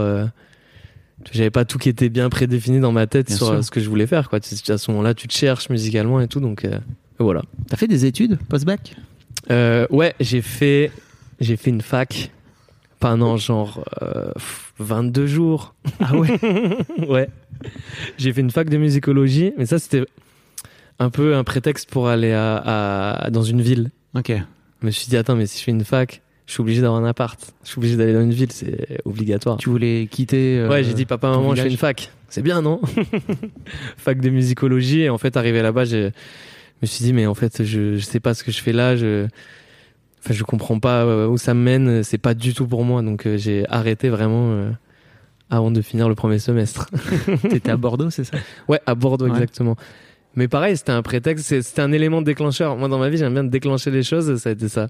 [1.33, 3.55] j'avais pas tout qui était bien prédéfini dans ma tête Bien sur sûr.
[3.57, 4.39] euh, ce que je voulais faire quoi.
[4.39, 6.79] À ce moment-là, tu te cherches musicalement et tout, donc euh,
[7.19, 7.43] voilà.
[7.69, 8.97] T'as fait des études post-bac?
[9.51, 10.91] Euh, ouais, j'ai fait,
[11.41, 12.31] j'ai fait une fac
[13.01, 14.31] pendant genre euh,
[14.79, 15.75] 22 jours.
[16.01, 16.39] Ah ouais?
[17.09, 17.29] ouais.
[18.19, 20.05] J'ai fait une fac de musicologie, mais ça c'était
[20.99, 22.57] un peu un prétexte pour aller à,
[23.25, 23.91] à- dans une ville.
[24.15, 24.33] ok.
[24.83, 27.01] Je me suis dit attends, mais si je fais une fac, je suis obligé d'avoir
[27.01, 27.39] un appart.
[27.63, 29.57] Je suis obligé d'aller dans une ville, c'est obligatoire.
[29.59, 30.59] Tu voulais quitter.
[30.59, 32.11] euh, ouais, j'ai dit papa, maman, je fais village une fac.
[32.29, 32.81] C'est bien, non?
[33.97, 35.03] Fac de musicologie.
[35.03, 36.11] Et en fait, arrivé là-bas, je
[36.83, 38.97] me suis dit mais en fait, je, je sais pas ce que je fais là.
[38.97, 39.29] Je
[40.25, 42.03] Enfin, je comprends pas euh, où ça me mène.
[42.03, 43.01] C'est pas du tout pour moi.
[43.03, 44.71] Donc, euh, j'ai arrêté vraiment euh,
[45.51, 46.91] avant de finir le premier semestre.
[47.49, 48.37] T'étais à Bordeaux, c'est ça?
[48.69, 49.31] Ouais, à Bordeaux, Ouais.
[49.31, 49.77] exactement.
[50.37, 52.77] Mais pareil, c'était un prétexte, c'est- c'était un élément déclencheur.
[52.77, 54.87] Moi, dans ma vie, j'aime bien déclencher les choses, ça a été ça.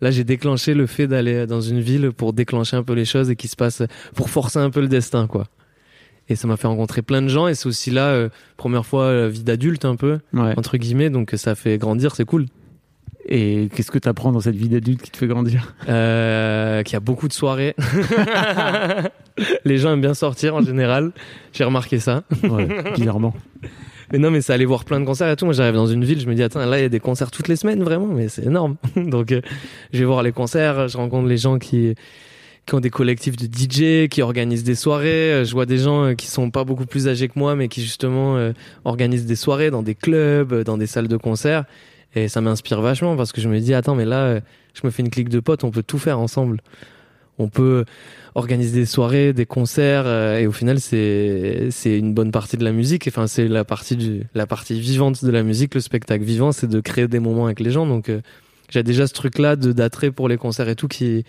[0.00, 3.28] Là, j'ai déclenché le fait d'aller dans une ville pour déclencher un peu les choses
[3.30, 3.82] et qui se passe,
[4.14, 5.46] pour forcer un peu le destin, quoi.
[6.28, 9.04] Et ça m'a fait rencontrer plein de gens et c'est aussi là, euh, première fois,
[9.04, 10.54] euh, vie d'adulte un peu, Ouais.
[10.56, 12.46] entre guillemets, donc ça fait grandir, c'est cool.
[13.26, 15.74] Et qu'est-ce que t'apprends dans cette vie d'adulte qui te fait grandir?
[15.88, 17.74] Euh, qu'il y a beaucoup de soirées.
[19.64, 21.10] les gens aiment bien sortir en général.
[21.52, 22.22] J'ai remarqué ça.
[22.42, 23.34] Ouais, bizarrement.
[24.14, 25.44] Mais non, mais c'est aller voir plein de concerts et tout.
[25.44, 27.32] Moi, j'arrive dans une ville, je me dis, attends, là, il y a des concerts
[27.32, 28.76] toutes les semaines, vraiment, mais c'est énorme.
[28.96, 29.40] Donc, euh,
[29.92, 31.96] je vais voir les concerts, je rencontre les gens qui,
[32.64, 35.32] qui ont des collectifs de DJ, qui organisent des soirées.
[35.32, 37.66] Euh, Je vois des gens euh, qui sont pas beaucoup plus âgés que moi, mais
[37.66, 38.38] qui justement
[38.84, 41.64] organisent des soirées dans des clubs, dans des salles de concert.
[42.14, 44.38] Et ça m'inspire vachement parce que je me dis, attends, mais là,
[44.74, 46.60] je me fais une clique de potes, on peut tout faire ensemble.
[47.38, 47.84] On peut
[48.34, 52.64] organiser des soirées, des concerts, euh, et au final, c'est c'est une bonne partie de
[52.64, 53.06] la musique.
[53.08, 56.68] Enfin, c'est la partie du la partie vivante de la musique, le spectacle vivant, c'est
[56.68, 57.86] de créer des moments avec les gens.
[57.86, 58.20] Donc, euh,
[58.70, 61.24] j'ai déjà ce truc-là de d'attrait pour les concerts et tout qui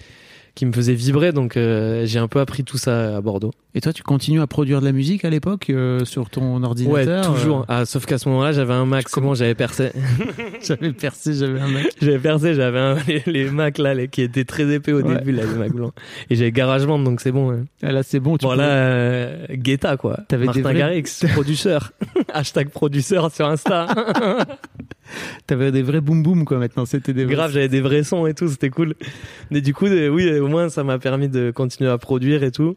[0.56, 1.32] qui me faisait vibrer.
[1.34, 3.52] Donc, euh, j'ai un peu appris tout ça à Bordeaux.
[3.78, 6.65] Et toi, tu continues à produire de la musique à l'époque euh, sur ton Ouais,
[6.65, 7.60] ordinateur toujours.
[7.62, 9.10] euh, Ah, sauf qu'à ce moment-là, j'avais un Mac.
[9.10, 9.91] C'est bon, j'avais percé.
[10.65, 11.91] J'avais percé, j'avais un mec.
[12.02, 15.15] J'avais percé, j'avais un- les, les Macs là, les, qui étaient très épais au Ouais.
[15.18, 15.94] début, là, les Macs blancs.
[16.30, 17.52] Et j'avais GarageBand, donc c'est bon.
[17.52, 17.65] hein.
[17.84, 18.38] Ah, là, c'est bon.
[18.38, 20.22] Tu Bon, peux- là, euh, Guetta, quoi.
[20.28, 21.91] T'avais des Martin vrais- Garrix, producteur.
[22.34, 23.88] Hashtag producteur sur Insta.
[25.48, 26.86] T'avais des vrais boom boom quoi maintenant.
[26.86, 28.96] C'était des vrais- Grave, j'avais des vrais sons et tout, c'était cool.
[29.52, 32.44] Mais du coup, euh, oui, euh, au moins, ça m'a permis de continuer à produire
[32.44, 32.76] et tout.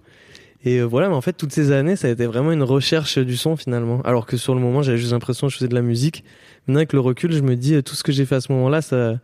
[0.64, 3.18] Et euh, voilà, mais en fait, toutes ces années, ça a été vraiment une recherche
[3.18, 4.02] du son finalement.
[4.02, 6.24] Alors que sur le moment, j'avais juste l'impression que je faisais de la musique.
[6.66, 8.50] Maintenant, avec le recul, je me dis, euh, tout ce que j'ai fait à ce
[8.52, 9.18] moment-là, ça,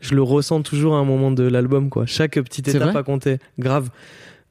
[0.00, 2.04] je le ressens toujours à un moment de l'album, quoi.
[2.06, 3.38] Chaque petite étape a compté.
[3.58, 3.88] Grave.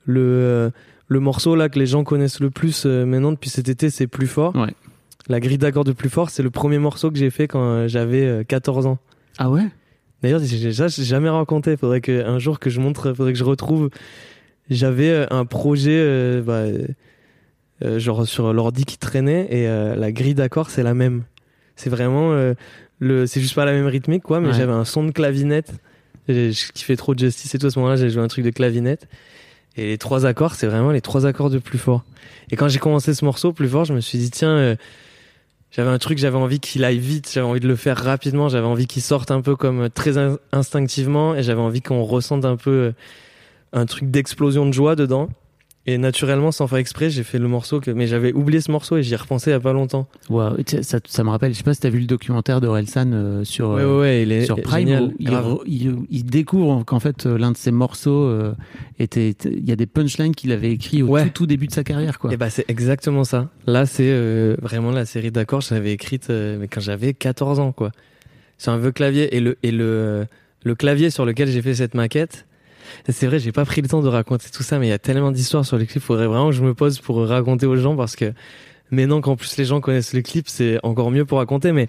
[0.06, 0.70] Le, euh,
[1.08, 4.08] le morceau là que les gens connaissent le plus euh, maintenant depuis cet été, c'est
[4.08, 4.56] Plus fort.
[4.56, 4.74] Ouais.
[5.28, 7.88] La grille d'accords de Plus fort, c'est le premier morceau que j'ai fait quand euh,
[7.88, 9.00] j'avais euh, 14 ans.
[9.38, 9.64] Ah ouais?
[10.22, 11.76] D'ailleurs, j'ai ça, j'ai jamais raconté.
[11.78, 13.90] Faudrait que un jour que je montre, faudrait que je retrouve.
[14.70, 16.88] J'avais euh, un projet, euh, bah, euh,
[17.84, 21.24] euh, genre sur l'ordi qui traînait et euh, la grille d'accords c'est la même.
[21.76, 22.54] C'est vraiment euh,
[23.00, 24.54] le, c'est juste pas la même rythmique quoi, mais Ouais.
[24.54, 25.74] j'avais un son de clavinette.
[26.28, 28.50] Et Je kiffais trop Justice et tout à ce moment-là, j'ai joué un truc de
[28.50, 29.08] clavinette.
[29.78, 32.04] Et les trois accords, c'est vraiment les trois accords de plus fort.
[32.50, 34.76] Et quand j'ai commencé ce morceau plus fort, je me suis dit tiens, euh,
[35.76, 38.66] j'avais un truc, j'avais envie qu'il aille vite, j'avais envie de le faire rapidement, j'avais
[38.66, 42.46] envie qu'il sorte un peu comme euh, très in- instinctivement, et j'avais envie qu'on ressente
[42.46, 42.92] un peu euh,
[43.74, 45.28] un truc d'explosion de joie dedans.
[45.88, 48.98] Et naturellement, sans faire exprès, j'ai fait le morceau que, mais j'avais oublié ce morceau
[48.98, 50.08] et j'y ai repensé il y a pas longtemps.
[50.66, 53.12] Sais, ça, ça me rappelle, je sais pas si t'as vu le documentaire de Relsan
[53.14, 55.04] euh, sur, Ouais, euh, ouais, ouais, il est sur Prime génial.
[55.04, 55.30] où il,
[55.68, 58.56] il- il découvre qu'en fait euh, l'un de ses morceaux euh,
[58.98, 61.84] était, il y a des punchlines qu'il avait écrit au tout, tout début de sa
[61.84, 62.34] carrière quoi.
[62.34, 63.50] Et bah c'est exactement ça.
[63.68, 67.60] Là c'est euh, vraiment la série d'accords je l'avais écrite euh, mais quand j'avais 14
[67.60, 67.92] ans quoi.
[68.58, 70.26] C'est un vieux clavier et le et le
[70.64, 72.48] le clavier sur lequel j'ai fait cette maquette.
[73.10, 75.00] C'est vrai, j'ai pas pris le temps de raconter tout ça mais il y a
[75.00, 77.96] tellement d'histoires sur les clips, faudrait vraiment que je me pose pour raconter aux gens
[77.96, 78.34] parce que
[78.92, 81.88] maintenant qu'en plus les gens connaissent le clip, c'est encore mieux pour raconter mais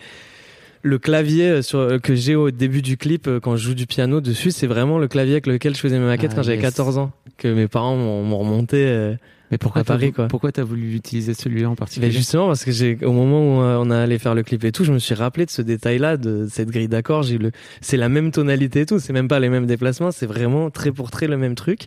[0.82, 3.74] le clavier euh, sur, euh, que j'ai au début du clip euh, quand je joue
[3.74, 6.42] du piano dessus, c'est vraiment le clavier avec lequel je faisais mes maquettes Ah, quand
[6.42, 6.64] j'avais yes.
[6.64, 9.14] 14 ans que mes parents m'ont m'ont remonté euh,
[9.50, 10.28] Mais pourquoi à Paris, quoi.
[10.28, 13.61] Pourquoi t'as voulu utiliser celui-là en Mais particulier justement parce que j'ai au moment où
[13.61, 16.16] on a allé faire le clip et tout, je me suis rappelé de ce détail-là,
[16.16, 17.22] de cette grille d'accords.
[17.22, 20.26] J'ai le, c'est la même tonalité et tout, c'est même pas les mêmes déplacements, c'est
[20.26, 21.87] vraiment trait pour trait le même truc.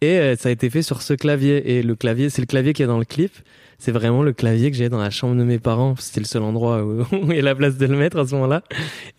[0.00, 2.72] Et euh, ça a été fait sur ce clavier et le clavier, c'est le clavier
[2.72, 3.32] qui est dans le clip.
[3.80, 5.94] C'est vraiment le clavier que j'ai dans la chambre de mes parents.
[5.98, 8.34] C'était le seul endroit où, il y a la place de le mettre à ce
[8.34, 8.62] moment-là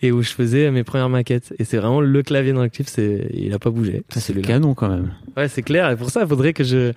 [0.02, 1.54] et où je faisais mes premières maquettes.
[1.60, 2.88] Et c'est vraiment le clavier dans le clip.
[2.88, 4.04] C'est, il a pas bougé.
[4.10, 4.48] C'est celui-là.
[4.48, 5.14] canon quand même.
[5.38, 5.90] Ouais, c'est clair.
[5.92, 6.92] Et pour ça, il faudrait que je,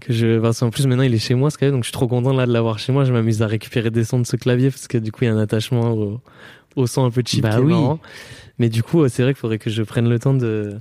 [0.00, 1.92] que je, parce qu'en plus maintenant il est chez moi ce clavier, donc je suis
[1.92, 3.04] trop content là de l'avoir chez moi.
[3.04, 5.30] Je m'amuse à récupérer des sons de ce clavier parce que du coup il y
[5.30, 6.20] a un attachement au,
[6.76, 7.72] au son un peu cheap Bah qui est oui.
[7.72, 8.00] marrant.
[8.58, 10.74] Mais du coup, euh, c'est vrai qu'il faudrait que je prenne le temps de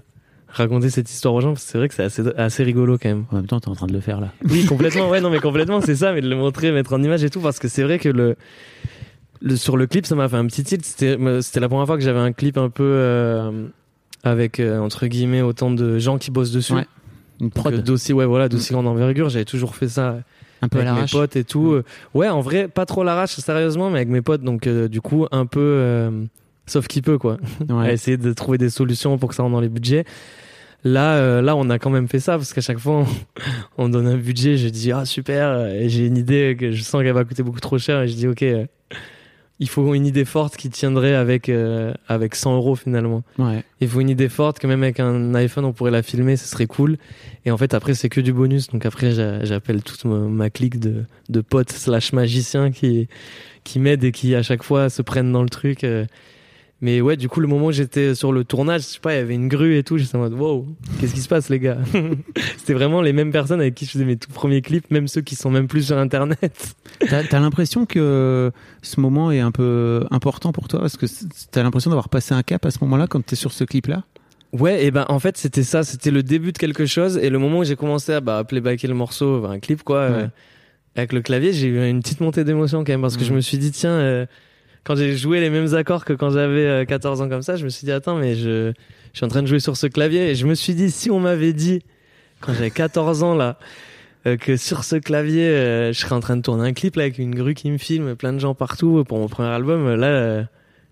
[0.47, 3.07] raconter cette histoire aux gens parce que c'est vrai que c'est assez, assez rigolo quand
[3.09, 3.25] même.
[3.31, 4.33] En même temps, t'es en train de le faire là.
[4.49, 5.09] Oui, complètement.
[5.09, 7.39] Ouais, non, mais complètement, c'est ça, mais de le montrer, mettre en image et tout,
[7.39, 8.35] parce que c'est vrai que le,
[9.41, 10.83] le sur le clip, ça m'a fait un petit tilt.
[10.83, 13.67] C'était, c'était la première fois que j'avais un clip un peu euh,
[14.23, 16.73] avec euh, entre guillemets autant de gens qui bossent dessus.
[16.73, 16.85] Ouais.
[17.41, 17.73] Une prod.
[17.73, 19.29] euh, d'aussi ouais voilà d'aussi grande envergure.
[19.29, 20.17] J'avais toujours fait ça
[20.61, 21.71] un peu à avec mes potes et tout.
[21.73, 24.41] Euh, ouais en vrai pas trop l'arrache sérieusement mais avec mes potes.
[24.41, 26.11] Donc euh, du coup un peu euh,
[26.65, 27.37] sauf qui peut quoi.
[27.69, 27.93] À Ouais.
[27.93, 30.05] essayer de trouver des solutions pour que ça rentre dans les budgets.
[30.83, 33.05] Là euh, là on a quand même fait ça parce qu'à chaque fois on,
[33.85, 34.57] on donne un budget.
[34.57, 35.69] Je dis ah super.
[35.87, 38.01] J'ai une idée que je sens qu'elle va coûter beaucoup trop cher.
[38.01, 38.43] Et je dis ok
[39.59, 43.63] il faut une idée forte qui tiendrait avec euh, avec 100 euros finalement Ouais.
[43.81, 46.47] il faut une idée forte que même avec un iPhone on pourrait la filmer, ce
[46.47, 46.97] serait cool.
[47.45, 50.49] Et en fait après c'est que du bonus, donc après j'a- j'appelle toute ma, ma
[50.49, 53.07] clique de, de potes slash magiciens qui
[53.65, 55.83] qui m'aident et qui à chaque fois se prennent dans le truc.
[55.83, 56.05] euh.
[56.81, 59.17] Mais ouais, du coup le moment où j'étais sur le tournage, je sais pas, il
[59.17, 60.65] y avait une grue et tout, j'étais en mode wow,
[60.99, 61.77] qu'est-ce qui se passe les gars?
[62.57, 65.21] C'était vraiment les mêmes personnes avec qui je faisais mes tout premiers clips, même ceux
[65.21, 66.75] qui sont même plus sur internet.
[66.99, 70.79] T'as as, l'impression que ce moment est un peu important pour toi?
[70.79, 71.05] Parce que
[71.51, 74.03] t'as l'impression d'avoir passé un cap à ce moment-là quand t'es sur ce clip-là?
[74.51, 77.37] Ouais, et ben en fait c'était ça, c'était le début de quelque chose et le
[77.37, 80.27] moment où j'ai commencé à bah, playbacker le morceau, bah, un clip quoi, euh,
[80.95, 83.41] avec le clavier, j'ai eu une petite montée d'émotion quand même parce que je me
[83.41, 84.25] suis dit tiens, euh,
[84.83, 87.63] quand j'ai joué les mêmes accords que quand j'avais euh, 14 ans comme ça, je
[87.63, 88.71] me suis dit attends mais je,
[89.13, 90.29] je suis en train de jouer sur ce clavier.
[90.29, 91.81] Et je me suis dit si on m'avait dit
[92.41, 93.57] quand j'avais 14 ans là
[94.25, 97.03] euh, que sur ce clavier euh, je serais en train de tourner un clip là
[97.03, 99.95] avec une grue qui me filme, plein de gens partout pour mon premier album, euh,
[99.95, 100.43] là, euh,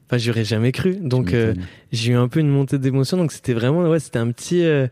[0.07, 0.95] enfin j'aurais jamais cru.
[0.95, 1.33] Donc.
[1.33, 1.53] Euh,
[1.91, 3.17] j'ai eu un peu une montée d'émotion.
[3.17, 4.87] Donc c'était vraiment ouais c'était un petit euh,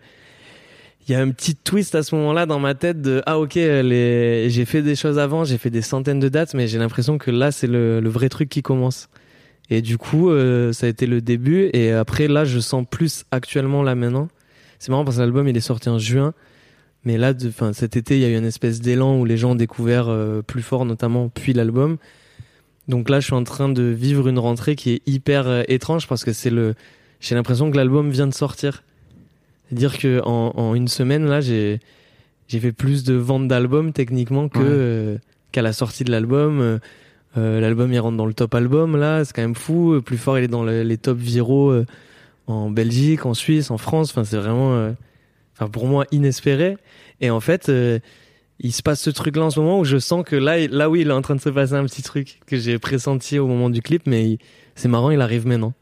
[1.08, 3.56] il y a un petit twist à ce moment-là dans ma tête de ah ok
[3.56, 7.18] les j'ai fait des choses avant j'ai fait des centaines de dates mais j'ai l'impression
[7.18, 9.08] que là c'est le, le vrai truc qui commence.
[9.70, 13.26] Et du coup euh, ça a été le début et après là je sens plus
[13.32, 14.28] actuellement là maintenant.
[14.80, 16.34] C'est marrant parce que l'album il est sorti en juin
[17.04, 19.38] mais là de- enfin cet été il y a eu une espèce d'élan où les
[19.38, 21.98] gens ont découvert euh, plus fort notamment puis l'album.
[22.88, 26.08] Donc là je suis en train de vivre une rentrée qui est hyper euh, étrange
[26.08, 26.74] parce que c'est le
[27.20, 28.84] j'ai l'impression que l'album vient de sortir.
[29.68, 31.80] C'est-à-dire que en, en une semaine là, j'ai
[32.48, 34.66] j'ai fait plus de ventes d'albums techniquement que Ouais.
[34.68, 35.18] euh,
[35.52, 36.60] qu'à la sortie de l'album.
[36.62, 36.78] Euh,
[37.38, 40.02] euh, l'album il rentre dans le top album là, c'est quand même fou.
[40.06, 41.86] Plus fort, il est dans le- les top viraux euh,
[42.48, 44.12] en Belgique, en Suisse, en France.
[44.12, 44.92] Enfin, c'est vraiment, euh,
[45.54, 46.78] enfin pour moi inespéré.
[47.22, 47.70] Et en fait.
[47.70, 48.00] euh,
[48.62, 50.90] il se passe ce truc là en ce moment où je sens que là, là
[50.90, 53.48] oui, il est en train de se passer un petit truc que j'ai pressenti au
[53.48, 54.38] moment du clip, mais
[54.76, 55.74] c'est marrant, il arrive maintenant.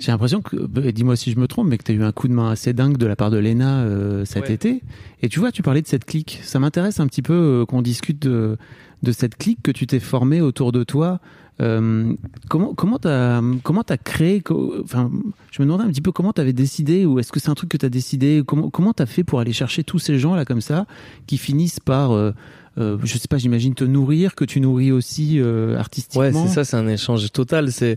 [0.00, 2.28] J'ai l'impression que, bah, dis-moi si je me trompe, mais que t'as eu un coup
[2.28, 4.52] de main assez dingue de la part de Lena euh, cet Ouais.
[4.54, 4.82] été.
[5.22, 6.40] Et tu vois, tu parlais de cette clique.
[6.42, 8.56] Ça m'intéresse un petit peu euh, qu'on discute de,
[9.02, 11.20] de cette clique que tu t'es formée autour de toi.
[11.60, 12.12] Euh,
[12.48, 14.40] comment comment t'as comment t'as créé
[14.84, 15.10] Enfin,
[15.50, 17.68] je me demandais un petit peu comment t'avais décidé ou est-ce que c'est un truc
[17.70, 20.60] que t'as décidé Comment comment t'as fait pour aller chercher tous ces gens là comme
[20.60, 20.86] ça
[21.26, 22.30] qui finissent par euh,
[22.78, 26.20] euh, je sais pas, j'imagine te nourrir, que tu nourris aussi euh, artistiquement.
[26.20, 27.72] Ouais, c'est ça, c'est un échange total.
[27.72, 27.96] C'est,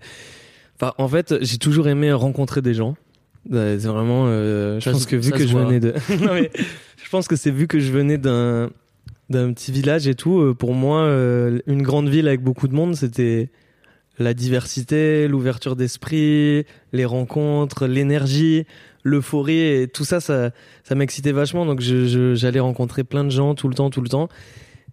[0.98, 2.96] en fait, j'ai toujours aimé rencontrer des gens.
[3.52, 6.52] C'est vraiment, euh, je pense se- que vu que je venais de, non mais,
[7.04, 8.70] je pense que c'est vu que je venais d'un
[9.30, 10.40] d'un petit village et tout.
[10.42, 13.50] euh, Pour moi, euh, une grande ville avec beaucoup de monde, c'était
[14.20, 18.66] la diversité, l'ouverture d'esprit, les rencontres, l'énergie,
[19.04, 20.52] l'euphorie et tout ça, ça,
[20.84, 21.66] ça m'excitait vachement.
[21.66, 24.28] Donc je- je- j'allais rencontrer plein de gens tout le temps, tout le temps.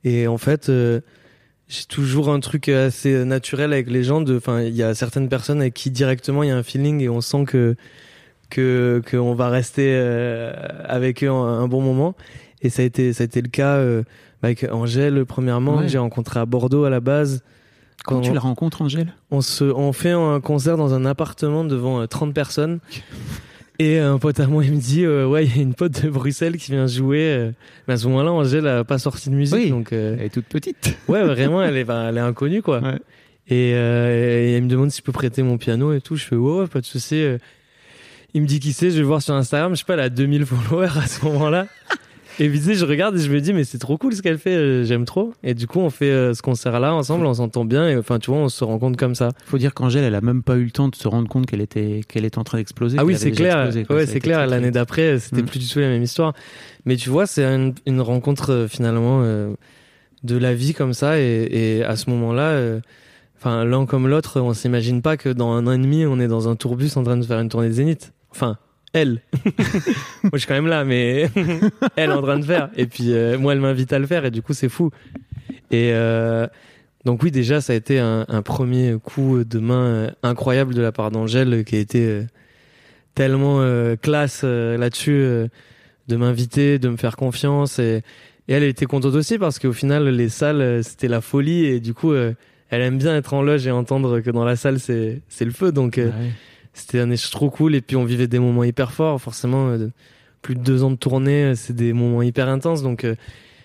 [0.04, 1.00] Et en fait, euh,
[1.68, 4.20] j'ai toujours un truc assez naturel avec les gens.
[4.20, 7.00] De, enfin, il y a certaines personnes avec qui directement il y a un feeling
[7.02, 7.76] et on sent que
[8.50, 10.52] que qu'on va rester euh,
[10.84, 12.14] avec eux un, un bon moment.
[12.62, 14.02] Et ça a été ça a été le cas euh,
[14.42, 15.82] avec Angèle premièrement Ouais.
[15.84, 17.42] que j'ai rencontré à Bordeaux à la base.
[18.04, 19.12] Quand Quand tu on- la rencontres, Angèle?
[19.30, 22.78] On se, on fait un concert dans un appartement devant euh, 30 personnes.
[23.80, 26.02] Et un pote à moi, il me dit, euh, ouais, il y a une pote
[26.02, 27.20] de Bruxelles qui vient jouer.
[27.22, 27.50] euh.
[27.86, 29.70] Mais à ce moment-là, Angèle a pas sorti de musique, Oui.
[29.70, 30.96] donc euh, Elle est toute petite.
[31.06, 32.80] ouais, vraiment, elle est, bah, elle est inconnue, quoi.
[32.80, 32.98] Ouais.
[33.50, 36.16] Et, euh, et elle me demande si je peux prêter mon piano et tout.
[36.16, 37.22] Je fais, ouais, ouais, pas de souci.
[37.22, 37.38] euh.
[38.34, 39.72] Il me dit qui c'est, je vais voir sur Instagram.
[39.74, 41.66] Je sais pas, elle a 2000 followers à ce moment-là.
[42.40, 44.22] Et puis, tu sais, je regarde et je me dis, mais c'est trop cool ce
[44.22, 45.32] qu'elle fait, euh, j'aime trop.
[45.42, 47.88] Et du coup, on fait euh, ce concert-là ensemble, on s'entend bien.
[47.88, 49.30] Et enfin, tu vois, on se rend compte comme ça.
[49.46, 51.60] Faut dire qu'Angèle, elle a même pas eu le temps de se rendre compte qu'elle
[51.60, 52.96] était, qu'elle était en train d'exploser.
[53.00, 53.66] Ah oui, c'est clair.
[53.66, 54.46] explosé, ouais, c'est clair.
[54.46, 55.46] L'année d'après, c'était Mm.
[55.46, 56.32] plus du tout la même histoire.
[56.84, 59.52] Mais tu vois, c'est une, une rencontre euh, finalement euh,
[60.22, 61.18] de la vie comme ça.
[61.18, 61.48] Et,
[61.78, 62.80] et à ce moment-là, euh,
[63.36, 66.28] enfin l'un comme l'autre, on s'imagine pas que dans un an et demi, on est
[66.28, 68.12] dans un tourbus en train de faire une tournée de Zénith.
[68.30, 68.58] Enfin,
[68.92, 69.20] elle.
[69.44, 71.30] moi, je suis quand même là, mais
[71.96, 72.70] elle en train de faire.
[72.76, 74.24] Et puis euh, moi, elle m'invite à le faire.
[74.24, 74.90] Et du coup, c'est fou.
[75.70, 76.46] Et euh,
[77.04, 80.92] donc oui, déjà, ça a été un, premier coup de main euh, incroyable de la
[80.92, 82.22] part d'Angèle, qui a été euh,
[83.14, 85.48] tellement euh, classe là-dessus,
[86.08, 87.78] de m'inviter, de me faire confiance.
[87.78, 88.02] Et,
[88.46, 91.64] elle était contente aussi parce qu'au final, les salles, c'était la folie.
[91.64, 92.36] Et du coup, elle
[92.70, 95.72] aime bien être en loge et entendre que dans la salle, c'est le feu.
[95.72, 96.10] Donc, Ah.
[96.78, 97.74] C'était un échange trop cool.
[97.74, 99.20] Et puis, on vivait des moments hyper forts.
[99.20, 99.88] Forcément, euh,
[100.42, 102.82] plus de deux ans de tournée, euh, c'est des moments hyper intenses.
[102.82, 103.14] Donc, euh,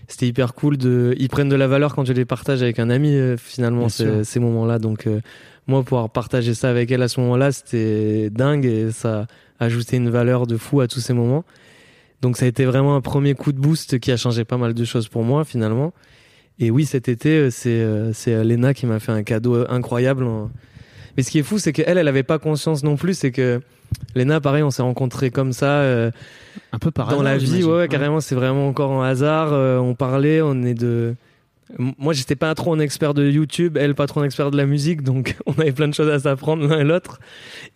[0.07, 1.15] c'était hyper cool de.
[1.17, 4.23] Ils prennent de la valeur quand je les partage avec un ami, euh, finalement, ces,
[4.23, 4.79] ces moments-là.
[4.79, 5.07] Donc,
[5.67, 9.27] moi, pouvoir partager ça avec elle à ce moment-là, c'était dingue et ça
[9.59, 11.45] a ajouté une valeur de fou à tous ces moments.
[12.21, 14.73] Donc, ça a été vraiment un premier coup de boost qui a changé pas mal
[14.73, 15.93] de choses pour moi, finalement.
[16.59, 20.23] Et oui, cet été, c'est c'est Léna qui m'a fait un cadeau incroyable.
[20.25, 20.51] en-
[21.17, 23.13] Mais ce qui est fou, c'est qu'elle, elle avait pas conscience non plus.
[23.17, 23.61] C'est que
[24.15, 25.81] Léna, pareil, on s'est rencontrés comme ça.
[25.81, 26.11] euh,
[26.71, 29.49] Un peu par dans hasard, la vie, ouais, ouais, carrément, c'est vraiment encore un hasard.
[29.53, 31.15] Euh, on parlait, on est de.
[31.79, 34.65] Moi, j'étais pas trop un expert de YouTube, elle pas trop un expert de la
[34.65, 37.19] musique, donc on avait plein de choses à s'apprendre l'un et l'autre.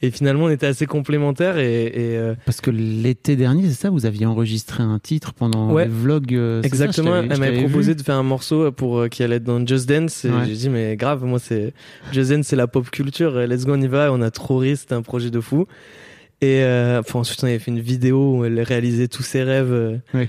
[0.02, 3.90] Et finalement, on était assez complémentaires et, et, euh, Parce que l'été dernier, c'est ça,
[3.90, 5.86] vous aviez enregistré un titre pendant Ouais.
[5.86, 6.34] les vlogs.
[6.34, 7.16] euh, ça, exactement.
[7.18, 7.96] elle m'avait proposé vu.
[7.96, 10.26] de faire un morceau pour euh, qui allait être dans Just Dance.
[10.26, 10.46] Et Ouais.
[10.48, 11.74] j'ai dit mais grave, moi c'est
[12.12, 13.32] Just Dance, c'est la pop culture.
[13.48, 14.12] Let's go, on y va.
[14.14, 15.66] On a trop ri, c'était un projet de fou.
[16.42, 19.72] Et euh, enfin, ensuite, on avait fait une vidéo où elle réalisait tous ses rêves.
[19.74, 20.28] euh, Oui.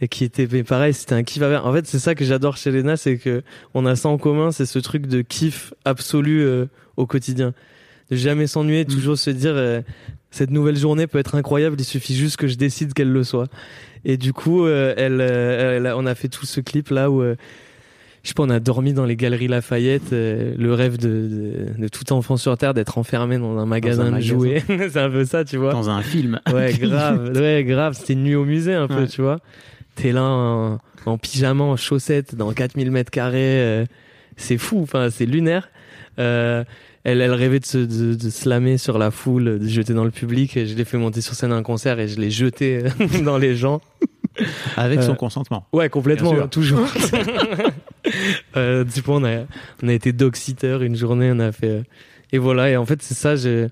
[0.00, 1.64] Et qui était mais pareil, c'était un kiff à.
[1.64, 3.42] En fait, c'est ça que j'adore chez Lena, c'est que
[3.74, 7.52] on a ça en commun, c'est ce truc de kiff absolu euh, au quotidien.
[8.10, 8.88] De jamais s'ennuyer, Mm.
[8.88, 9.82] toujours se dire euh,
[10.30, 13.48] cette nouvelle journée peut être incroyable, il suffit juste que je décide qu'elle le soit.
[14.06, 17.20] Et du coup, euh, elle, euh, elle on a fait tout ce clip là où,
[17.20, 17.36] euh,
[18.22, 21.08] je sais pas, on a dormi dans les galeries Lafayette, euh, le rêve de,
[21.76, 24.62] de, de tout enfant sur terre d'être enfermé dans un magasin de jouets.
[24.68, 25.72] c'est un peu ça, tu vois.
[25.72, 26.40] Dans un film.
[26.52, 27.94] Ouais, grave, ouais, grave.
[27.98, 29.06] C'était une nuit au musée un peu, Ouais.
[29.08, 29.40] tu vois.
[29.94, 33.60] T'es là en, en pyjama, en chaussettes, dans 4000 mètres carrés.
[33.62, 33.84] euh,
[34.36, 35.68] c'est fou, enfin, c'est lunaire.
[36.18, 36.64] Euh,
[37.04, 40.04] elle, elle rêvait de se, de, de slammer sur la foule, de se jeter dans
[40.04, 40.56] le public.
[40.56, 43.22] Et je l'ai fait monter sur scène à un concert et je l'ai jeté euh,
[43.24, 43.80] dans les gens.
[44.76, 45.66] Avec son Euh, consentement.
[45.72, 46.80] Ouais, complètement, toujours.
[48.56, 49.44] euh, du coup, on a,
[49.82, 51.82] on a été dog-sitter une journée, on a fait.
[52.32, 53.66] et voilà, et en fait, c'est ça, j'ai,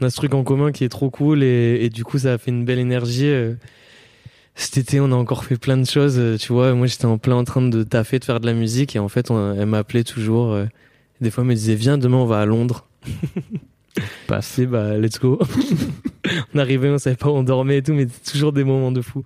[0.00, 2.34] on a ce truc en commun qui est trop cool, et, et du coup, ça
[2.34, 3.30] a fait une belle énergie.
[4.60, 6.74] Cet été, on a encore fait plein de choses, euh, tu vois.
[6.74, 9.08] Moi, j'étais en plein en train de taffer, de faire de la musique, et en
[9.08, 10.52] fait, on- elle m'appelait toujours.
[10.52, 10.66] euh,
[11.22, 12.86] des fois, elle me disait, viens, demain, on va à Londres.
[14.28, 14.46] Passe.
[14.46, 15.40] C'est bah, let's go.
[16.54, 18.92] on arrivait, on savait pas où on dormait et tout, mais c'était toujours des moments
[18.92, 19.22] de fou.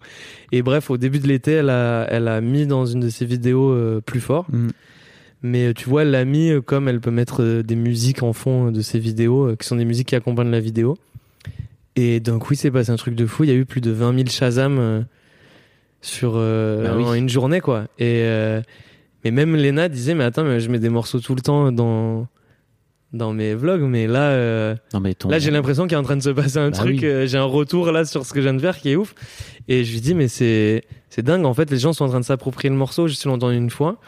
[0.53, 3.27] Et bref, au début de l'été, elle a, elle a mis dans une de ses
[3.27, 4.47] vidéos euh, plus fort.
[4.53, 4.69] Mm.
[5.43, 8.81] Mais tu vois, elle l'a mis comme elle peut mettre des musiques en fond de
[8.81, 10.97] ses vidéos, qui sont des musiques qui accompagnent la vidéo.
[11.97, 13.45] Et d'un coup, il s'est passé un truc de fou.
[13.45, 15.05] Il y a eu plus de 20 000 Shazam
[16.05, 17.05] sur euh, Bah oui.
[17.05, 17.85] en une journée, quoi.
[17.99, 18.61] Et euh,
[19.25, 22.27] mais même Lena disait, mais attends, mais je mets des morceaux tout le temps dans
[23.13, 25.29] dans mes vlogs, mais là, euh, Non, mais ton...
[25.29, 26.99] là j'ai l'impression qu'il est en train de se passer un Bah truc.
[27.01, 27.29] oui.
[27.29, 29.15] j'ai un retour là sur ce que je viens de faire qui est ouf.
[29.69, 31.45] Et je lui dis mais c'est c'est dingue.
[31.45, 33.07] En fait, les gens sont en train de s'approprier le morceau.
[33.09, 33.99] Je l'ai entendu une fois.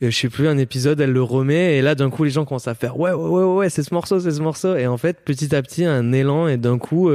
[0.00, 2.68] Je sais plus un épisode, elle le remet et là d'un coup les gens commencent
[2.68, 4.96] à faire ouais ouais ouais ouais, ouais c'est ce morceau c'est ce morceau et en
[4.96, 7.10] fait petit à petit un élan et d'un coup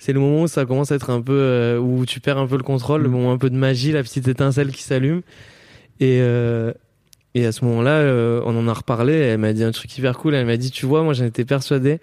[0.00, 2.46] c'est le moment où ça commence à être un peu euh, où tu perds un
[2.48, 3.12] peu le contrôle, le Mm.
[3.12, 5.20] moment un peu de magie, la petite étincelle qui s'allume
[6.00, 6.72] et euh,
[7.36, 9.12] et à ce moment-là, euh, on en a reparlé.
[9.12, 10.34] Elle m'a dit un truc hyper cool.
[10.34, 12.00] Elle m'a dit, tu vois, moi j'en étais persuadé.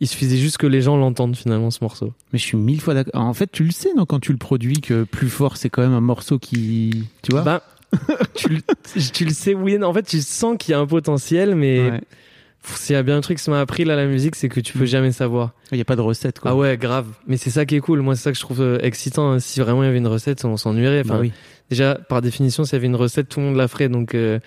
[0.00, 2.12] Il suffisait juste que les gens l'entendent finalement ce morceau.
[2.32, 3.20] Mais je suis mille fois d'accord.
[3.22, 5.82] En fait, tu le sais, non, quand tu le produis, que plus fort, c'est quand
[5.82, 7.04] même un morceau qui.
[7.22, 7.42] Tu vois?
[7.42, 7.62] Bah,
[8.34, 8.60] tu, le,
[9.12, 9.80] tu le sais, oui.
[9.80, 12.00] En fait, tu sens qu'il y a un potentiel, mais Ouais.
[12.66, 14.76] S'il y a bien un truc qui m'a appris là la musique, c'est que tu
[14.78, 15.52] peux jamais savoir.
[15.72, 16.52] Il n'y a pas de recette, quoi.
[16.52, 17.06] Ah ouais, grave.
[17.26, 18.00] Mais c'est ça qui est cool.
[18.00, 19.32] Moi, c'est ça que je trouve euh, excitant.
[19.32, 19.38] hein.
[19.38, 21.00] Si vraiment il y avait une recette, on s'ennuierait.
[21.00, 21.32] Enfin, Bah oui.
[21.70, 23.88] déjà par définition, s'il y avait une recette, tout le monde la ferait.
[23.88, 24.38] Donc euh,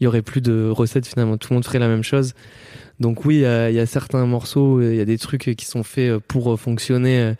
[0.00, 1.36] il y aurait plus de recettes finalement.
[1.38, 2.34] Tout le monde ferait la même chose.
[3.00, 5.64] Donc oui, il y a, y certains morceaux, euh, il y a des trucs qui
[5.66, 7.20] sont faits euh, pour euh, fonctionner.
[7.20, 7.34] euh,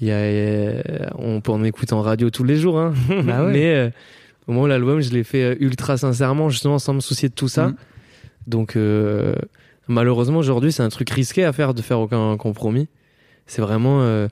[0.00, 0.82] Il y a, euh,
[1.18, 2.94] on peut en écouter en radio tous les jours, hein.
[3.24, 3.52] Bah ouais.
[3.52, 3.90] mais euh,
[4.46, 7.48] au moins l'album, je l'ai fait euh, ultra sincèrement, justement sans me soucier de tout
[7.48, 7.68] ça.
[7.68, 7.76] Mhm.
[8.46, 9.34] Donc euh,
[9.88, 12.88] malheureusement aujourd'hui, c'est un truc risqué à faire de faire aucun compromis.
[13.46, 14.28] C'est vraiment, euh,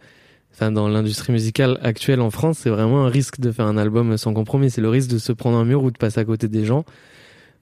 [0.52, 4.16] enfin dans l'industrie musicale actuelle en France, c'est vraiment un risque de faire un album
[4.16, 4.70] sans compromis.
[4.70, 6.84] C'est le risque de se prendre un mur ou de passer à côté des gens.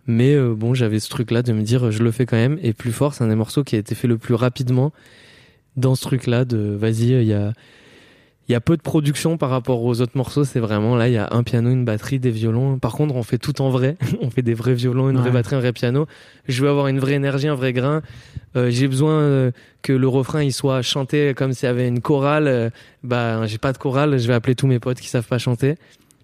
[0.06, 2.58] Mais euh, bon, j'avais ce truc-là de me dire, je le fais quand même.
[2.62, 4.92] Et plus fort, c'est un des morceaux qui a été fait le plus rapidement
[5.76, 7.52] dans ce truc-là de, vas-y, il y a,
[8.48, 10.44] il y a peu de production par rapport aux autres morceaux.
[10.44, 12.78] C'est vraiment là, il y a un piano, une batterie, des violons.
[12.78, 13.96] Par contre, on fait tout en vrai.
[14.20, 16.06] on fait des vrais violons, une vraie batterie, un vrai piano.
[16.46, 18.02] Je veux avoir une vraie énergie, un vrai grain.
[18.54, 19.50] Euh, j'ai besoin euh,
[19.82, 22.46] que le refrain il soit chanté comme s'il y avait une chorale.
[22.46, 22.70] Euh,
[23.02, 24.18] bah, j'ai pas de chorale.
[24.18, 25.74] Je vais appeler tous mes potes qui savent pas chanter.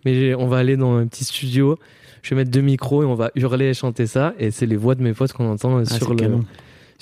[0.05, 1.79] Mais on va aller dans un petit studio.
[2.23, 4.35] Je vais mettre deux micros et on va hurler et chanter ça.
[4.39, 6.45] Et c'est les voix de mes potes qu'on entend euh, Ah, sur le canon.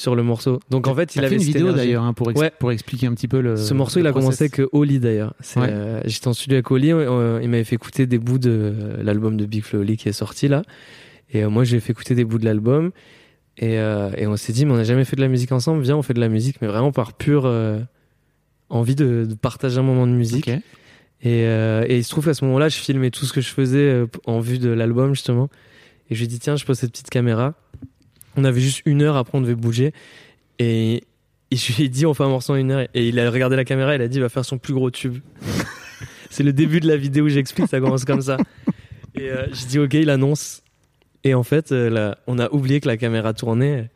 [0.01, 0.61] Sur le morceau.
[0.70, 2.51] Donc en fait, il avait fait une vidéo d'ailleurs hein, pour, ex- Ouais.
[2.59, 3.57] pour expliquer un petit peu le.
[3.57, 5.34] Ce morceau, le il a commencé avec Oli d'ailleurs.
[5.57, 5.66] Ouais.
[5.68, 9.03] euh, J'étais en studio avec Oli, euh, il m'avait fait écouter des bouts de euh,
[9.03, 10.62] l'album de Big Flo Oli qui est sorti là.
[11.32, 12.90] Et moi, j'ai fait écouter des bouts de l'album.
[13.59, 15.96] Et, et on s'est dit, mais on n'a jamais fait de la musique ensemble, viens,
[15.96, 17.44] on fait de la musique, mais vraiment par pure
[18.70, 20.48] envie de, de partager un moment de musique.
[20.48, 23.48] Et, euh, et il se trouve qu'à ce moment-là, je filmais tout ce que je
[23.51, 25.51] faisais en vue de l'album, justement.
[26.09, 27.55] Et je lui ai dit, tiens, je pose cette petite caméra.
[28.41, 29.93] On avait juste une heure, après on devait bouger.
[30.59, 31.03] Et,
[31.51, 32.86] et je lui ai dit, on fait un morceau en une heure.
[32.95, 34.91] Et il a regardé la caméra, il a dit, il va faire son plus gros
[34.91, 35.18] tube.
[36.30, 38.36] C'est le début de la vidéo où j'explique, ça commence comme ça.
[39.16, 40.62] Et euh, j'ai dit, ok, il annonce.
[41.24, 43.91] Et en fait, euh, là, on a oublié que la caméra tournait.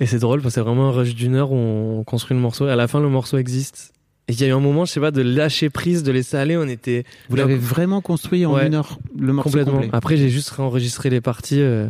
[0.00, 2.42] Et c'est drôle parce que c'est vraiment un rush d'une heure où on construit le
[2.42, 2.68] morceau.
[2.68, 3.92] Et à la fin, le morceau existe.
[4.28, 6.36] Et il y a eu un moment, je sais pas, de lâcher prise, de laisser
[6.36, 6.56] aller.
[6.56, 8.66] On était Vous l'avez vraiment construit en Ouais.
[8.66, 9.72] une heure, le morceau complètement.
[9.80, 9.90] complet.
[9.92, 11.60] Après, j'ai juste réenregistré les parties.
[11.60, 11.88] euh,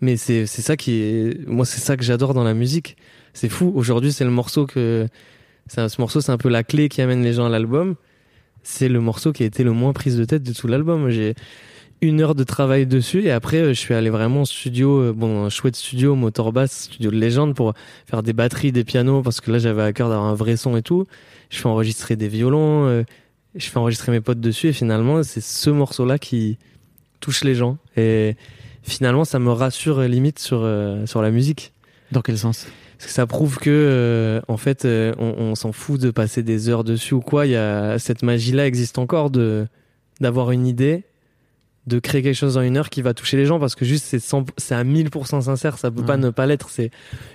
[0.00, 1.46] Mais c'est c'est ça qui est.
[1.48, 2.96] Moi, c'est ça que j'adore dans la musique.
[3.32, 3.72] C'est fou.
[3.74, 5.08] Aujourd'hui, c'est le morceau que.
[5.66, 7.96] c'est un- Ce morceau, c'est un peu la clé qui amène les gens à l'album.
[8.62, 11.10] C'est le morceau qui a été le moins prise de tête de tout l'album.
[11.10, 11.34] J'ai
[12.00, 15.12] une heure de travail dessus et après, euh, je suis allé vraiment en studio, euh,
[15.12, 17.74] bon, un chouette studio, motor bass, studio de légende pour
[18.06, 20.76] faire des batteries, des pianos parce que là, j'avais à cœur d'avoir un vrai son
[20.76, 21.06] et tout.
[21.50, 23.02] Je fais enregistrer des violons, euh,
[23.56, 26.58] je fais enregistrer mes potes dessus et finalement, c'est ce morceau-là qui
[27.18, 27.78] touche les gens.
[27.96, 28.36] Et
[28.82, 31.72] finalement, ça me rassure limite sur, euh, sur la musique.
[32.12, 32.66] Dans quel sens?
[32.96, 36.42] Parce que ça prouve que, euh, en fait, euh, on, on s'en fout de passer
[36.42, 37.46] des heures dessus ou quoi.
[37.46, 39.66] Il y a cette magie-là existe encore de
[40.20, 41.04] d'avoir une idée,
[41.86, 44.04] de créer quelque chose en une heure qui va toucher les gens parce que juste
[44.04, 45.78] c'est 100 c'est à 1000% sincère.
[45.78, 46.70] Ça peut pas ne pas l'être.
[46.70, 46.90] C'est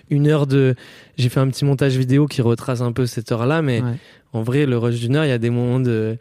[0.10, 0.76] une heure de.
[1.18, 3.94] J'ai fait un petit montage vidéo qui retrace un peu cette heure-là, mais Ouais.
[4.34, 6.18] en vrai, le rush d'une heure, il y a des moments de.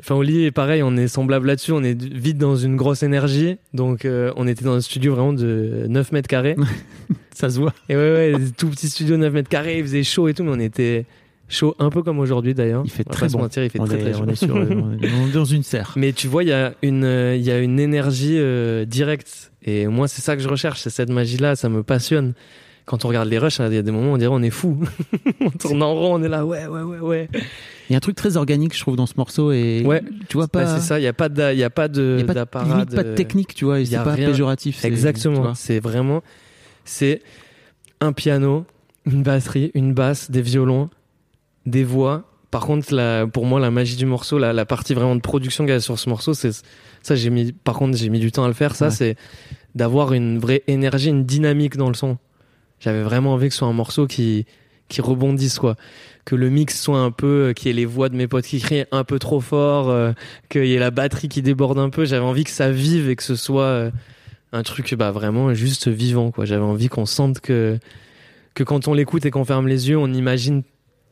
[0.00, 3.56] Enfin, Oli est pareil, on est semblable là-dessus, on est vite dans une grosse énergie.
[3.72, 6.56] Donc, euh, on était dans un studio vraiment de 9 mètres carrés.
[7.34, 7.72] Ça se voit.
[7.88, 10.52] Et ouais, ouais, tout petit studio 9 mètres carrés, il faisait chaud et tout, mais
[10.52, 11.06] on était
[11.48, 12.82] chaud un peu comme aujourd'hui d'ailleurs.
[12.84, 13.40] Il fait On très bon.
[13.40, 14.24] mentir, il fait on, très est, très chaud.
[14.26, 15.92] on est sur, euh, on est dans une serre.
[15.96, 19.52] Mais tu vois, il y a une, euh, y a une énergie euh, directe.
[19.62, 22.34] Et moi, c'est ça que je recherche, c'est cette magie-là, ça me passionne.
[22.86, 24.50] Quand on regarde les rushs, il y a des moments où on dirait on est
[24.50, 24.78] fou.
[25.40, 27.28] on tourne en rond, on est là, ouais, ouais, ouais, ouais.
[27.34, 29.50] Il y a un truc très organique, je trouve, dans ce morceau.
[29.52, 30.02] Et Ouais.
[30.28, 30.66] tu vois Bah, pas.
[30.78, 32.64] c'est ça, il n'y a pas de, il y a pas il de, a pas,
[32.84, 33.84] de- pas de technique, tu vois.
[33.84, 34.28] C'est a pas rien.
[34.28, 34.84] péjoratif.
[34.84, 35.52] Exactement.
[35.54, 36.22] C'est vraiment,
[36.84, 37.22] c'est
[38.00, 38.64] un piano,
[39.04, 40.88] une batterie, une basse, des violons,
[41.66, 42.22] des voix.
[42.52, 45.64] Par contre, la, pour moi, la magie du morceau, la, la partie vraiment de production
[45.64, 46.52] qu'il y a sur ce morceau, c'est
[47.02, 47.16] ça.
[47.16, 48.76] J'ai mis, par contre, j'ai mis du temps à le faire.
[48.76, 48.90] Ça, Ouais.
[48.92, 49.16] c'est
[49.74, 52.16] d'avoir une vraie énergie, une dynamique dans le son.
[52.80, 54.46] J'avais vraiment envie que ce soit un morceau qui
[54.88, 55.76] qui rebondisse quoi,
[56.24, 58.44] que le mix soit un peu, euh, qu'il y ait les voix de mes potes
[58.44, 60.12] qui crient un peu trop fort, euh,
[60.48, 62.04] qu'il y ait la batterie qui déborde un peu.
[62.04, 63.90] J'avais envie que ça vive et que ce soit euh,
[64.52, 66.44] un truc bah vraiment juste vivant quoi.
[66.44, 67.78] J'avais envie qu'on sente que
[68.54, 70.62] que quand on l'écoute et qu'on ferme les yeux, on imagine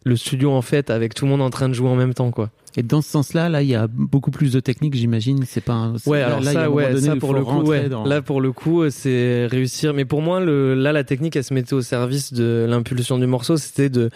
[0.05, 2.30] le studio en fait avec tout le monde en train de jouer en même temps
[2.30, 2.50] quoi.
[2.76, 5.44] Et dans ce sens-là, là, il y a beaucoup plus de techniques, j'imagine.
[5.46, 5.74] C'est pas.
[5.74, 5.94] Un...
[6.07, 7.88] Ouais, là, alors là, ça, ouais, donné ça pour le coup, ouais.
[7.88, 9.94] dans- Là pour le coup, c'est réussir.
[9.94, 13.28] Mais pour moi, le, là, la technique, elle se mettait au service de l'impulsion du
[13.28, 13.57] morceau.
[13.59, 14.11] C'était de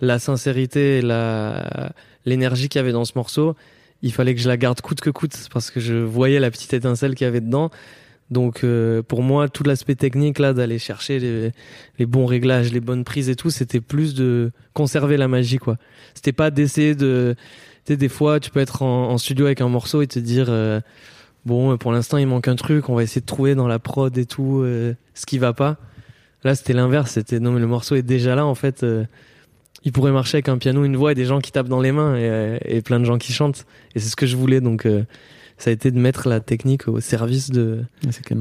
[0.00, 1.92] la sincérité, et la
[2.24, 3.54] l'énergie qu'il y avait dans ce morceau.
[4.02, 6.72] Il fallait que je la garde coûte que coûte parce que je voyais la petite
[6.72, 7.70] étincelle qu'il y avait dedans.
[8.30, 11.52] Donc euh, pour moi, tout l'aspect technique là, d'aller chercher les,
[11.98, 15.76] les bons réglages, les bonnes prises et tout, c'était plus de conserver la magie quoi.
[16.14, 17.34] C'était pas d'essayer de
[17.86, 20.46] tu sais, des fois, tu peux être en, studio avec un morceau et te dire,
[20.50, 20.80] euh,
[21.46, 23.78] bon, euh, pour l'instant, il manque un truc, on va essayer de trouver dans la
[23.78, 25.78] prod et tout euh, ce qui va pas.
[26.44, 28.82] Là, c'était l'inverse, c'était, non, mais le morceau est déjà là, en fait.
[28.82, 29.04] euh,
[29.82, 31.90] il pourrait marcher avec un piano, une voix et des gens qui tapent dans les
[31.90, 33.64] mains et, et plein de gens qui chantent.
[33.94, 34.86] Et c'est ce que je voulais, donc
[35.60, 37.80] ça a été de mettre la technique au service de,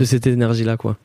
[0.05, 0.97] cette énergie-là, quoi.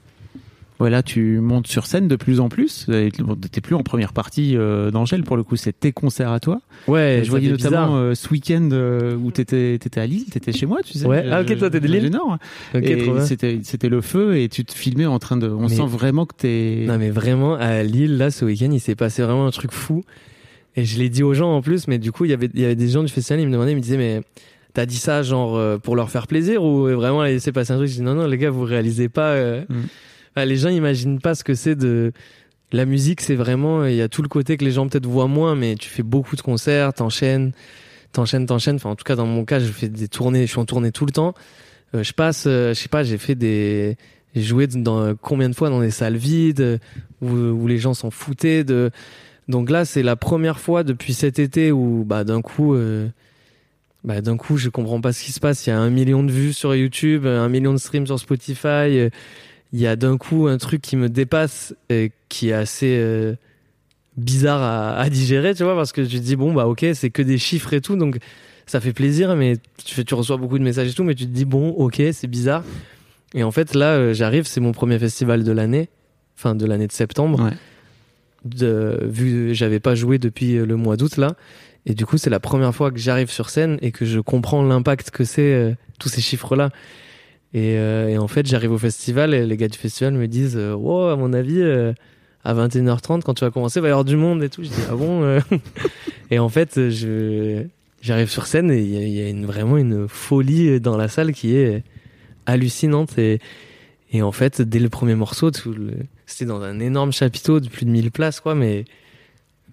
[0.81, 2.87] Ouais, là, tu montes sur scène de plus en plus.
[2.87, 6.61] T'es plus en première partie euh, d'Angèle pour le coup, c'est tes concerts à toi.
[6.89, 10.67] Ouais, je voyais notamment euh, ce week-end euh, où t'étais étais à Lille, t'étais chez
[10.67, 11.07] moi, tu sais.
[11.07, 11.25] Ouais.
[11.31, 12.11] Ah, ok, toi, t'es de Lille
[13.25, 15.49] c'était c'était le feu et tu te filmais en train de.
[15.49, 16.85] On Mais- sent vraiment que t'es.
[16.87, 20.05] Non mais vraiment à Lille là ce week-end il s'est passé vraiment un truc fou
[20.77, 22.61] et je l'ai dit aux gens en plus mais du coup il y avait il
[22.61, 24.23] y avait des gens du festival ils me demandaient ils me disaient mais
[24.75, 27.77] t'as dit ça genre euh, pour leur faire plaisir ou vraiment il s'est passé un
[27.77, 27.89] truc?
[27.89, 29.83] Je dis non non les gars vous réalisez pas euh, Mm.
[30.37, 32.12] enfin, les gens imaginent pas ce que c'est de
[32.72, 35.29] la musique c'est vraiment il y a tout le côté que les gens peut-être voient
[35.29, 37.53] moins mais tu fais beaucoup de concerts t'enchaînes
[38.12, 38.77] t'enchaînes t'enchaînes.
[38.77, 40.93] Enfin en tout cas dans mon cas je fais des tournées je suis en tournée
[40.93, 41.35] tout le temps.
[41.95, 43.97] Euh, je passe euh, je sais pas j'ai fait des
[44.35, 46.79] j'ai joué dans combien de fois dans des salles vides euh,
[47.22, 48.91] où, où les gens s'en foutaient de
[49.47, 53.07] donc là c'est la première fois depuis cet été où bah d'un coup euh,
[54.05, 55.67] bah d'un coup je comprends pas ce qui se passe.
[55.67, 59.11] Il y a un million de vues sur YouTube un million de streams sur Spotify.
[59.75, 63.35] Il y a d'un coup un truc qui me dépasse et qui est assez euh,
[64.17, 67.11] bizarre à, à digérer tu vois parce que tu te dis bon bah ok c'est
[67.11, 68.19] que des chiffres et tout donc
[68.67, 71.45] ça fait plaisir mais tu, reçois beaucoup de messages et tout mais tu te dis
[71.45, 72.63] bon ok c'est bizarre.
[73.35, 75.89] Et en fait là euh, j'arrive c'est mon premier festival de l'année
[76.37, 77.43] fin de l'année de septembre.
[77.43, 77.57] Ouais.
[78.45, 81.35] de, vu que j'avais pas joué depuis le mois d'août là
[81.87, 84.62] et du coup c'est la première fois que j'arrive sur scène et que je comprends
[84.62, 86.70] l'impact que c'est euh, tous ces chiffres là
[87.53, 90.57] et, euh, et en fait j'arrive au festival et les gars du festival me disent
[90.57, 91.93] euh, wow à mon avis euh,
[92.45, 94.68] à 21h30 quand tu vas commencer il va y avoir du monde et tout je
[94.68, 95.39] dis ah bon
[96.30, 97.64] et en fait je
[98.03, 101.82] j'arrive sur scène et il y a, vraiment une folie dans la salle qui est
[102.47, 103.18] hallucinante.
[103.18, 103.41] Et
[104.12, 105.51] et en fait, dès le premier morceau,
[106.24, 108.85] c'était dans un énorme chapiteau de plus de 1000 places, quoi, mais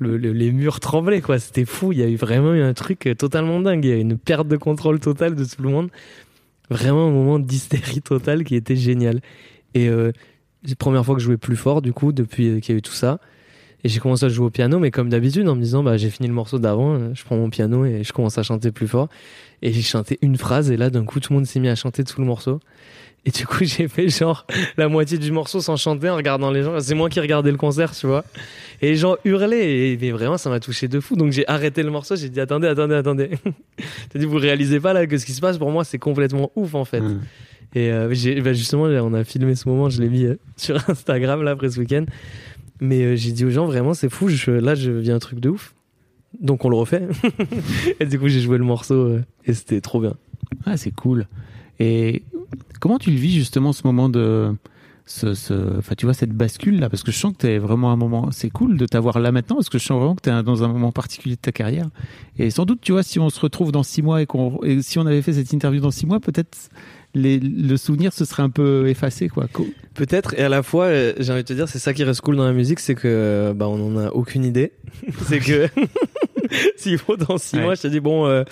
[0.02, 1.39] le- le- les murs tremblaient, quoi.
[1.39, 1.91] C'était fou.
[1.93, 3.86] Il y a eu vraiment eu un truc euh, totalement dingue.
[3.86, 5.89] Il y a eu une perte de contrôle totale de tout le monde.
[6.70, 9.22] Vraiment un moment d'hystérie totale qui était génial.
[9.74, 10.12] Et euh,
[10.64, 12.76] c'est la première fois que je jouais plus fort, du coup, depuis euh, qu'il y
[12.76, 13.20] a eu tout ça.
[13.84, 16.12] Et j'ai commencé à jouer au piano, mais comme d'habitude, en me disant, bah, j'ai
[16.12, 19.10] fini le morceau d'avant, je prends mon piano et je commence à chanter plus fort.
[19.64, 21.74] Et j'ai chanté une phrase, et là, d'un coup, tout le monde s'est mis à
[21.76, 22.60] chanter tout le morceau.
[23.26, 24.46] Et du coup, j'ai fait genre
[24.78, 26.80] la moitié du morceau sans chanter en regardant les gens.
[26.80, 28.26] C'est moi qui regardais le concert, tu vois.
[28.82, 29.92] Et les gens hurlaient.
[29.92, 31.16] Et mais vraiment, ça m'a touché de fou.
[31.16, 32.16] Donc j'ai arrêté le morceau.
[32.16, 33.30] J'ai dit attendez, attendez, attendez.
[34.10, 36.52] T'as dit vous réalisez pas là que ce qui se passe pour moi, c'est complètement
[36.56, 37.02] ouf en fait.
[37.02, 37.22] Mm.
[37.74, 39.90] Et euh, j'ai, bah, justement, on a filmé ce moment.
[39.90, 42.06] Je l'ai mis euh, sur Instagram là après ce week-end.
[42.82, 44.28] Mais euh, j'ai dit aux gens vraiment, c'est fou.
[44.28, 45.74] Je, là, je vis un truc de ouf.
[46.40, 47.04] Donc on le refait.
[48.00, 50.16] et du coup, j'ai joué le morceau euh, et c'était trop bien.
[50.66, 51.28] Ah, c'est cool.
[51.80, 52.24] Et
[52.80, 54.54] comment tu le vis justement ce moment de
[55.06, 57.89] ce, ce- enfin tu vois cette bascule là parce que je sens que t'es vraiment
[57.89, 60.22] à un moment c'est cool de t'avoir là maintenant parce que je sens vraiment que
[60.22, 61.88] t'es dans un moment particulier de ta carrière
[62.38, 64.82] et sans doute tu vois si on se retrouve dans six mois et qu'on et
[64.82, 66.70] si on avait fait cette interview dans six mois peut-être
[67.14, 69.47] les, le souvenir se serait un peu effacé quoi
[69.95, 72.22] Peut-être, et à la fois, euh, j'ai envie de te dire, c'est ça qui reste
[72.22, 74.72] cool dans la musique, c'est que bah, on en a aucune idée.
[75.28, 75.68] c'est que
[76.78, 77.64] s'il faut dans six Ouais.
[77.64, 78.43] mois, je te dis bon, euh,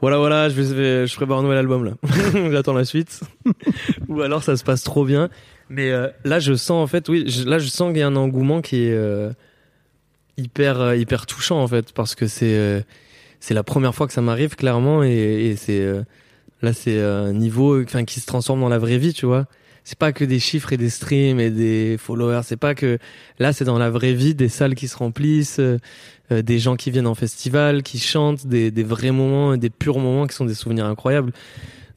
[0.00, 1.92] voilà, voilà, je vais, je prépare un nouvel album là.
[2.50, 3.20] J'attends la suite.
[4.08, 5.28] Ou alors ça se passe trop bien.
[5.70, 8.06] Mais euh, là, je sens en fait, oui, je- là, je sens qu'il y a
[8.06, 9.30] un engouement qui est euh,
[10.36, 12.80] hyper, euh, hyper touchant en fait, parce que c'est, euh,
[13.40, 15.86] c'est la première fois que ça m'arrive clairement, et, et c'est
[16.62, 19.46] là, c'est un niveau, enfin, qui se transforme dans la vraie vie, tu vois
[19.88, 22.42] c'est pas que des chiffres et des streams et des followers.
[22.44, 22.98] C'est pas que
[23.38, 25.78] là, c'est dans la vraie vie des salles qui se remplissent, euh,
[26.30, 29.98] euh, des gens qui viennent en festival, qui chantent, des, des vrais moments, des purs
[29.98, 31.32] moments qui sont des souvenirs incroyables.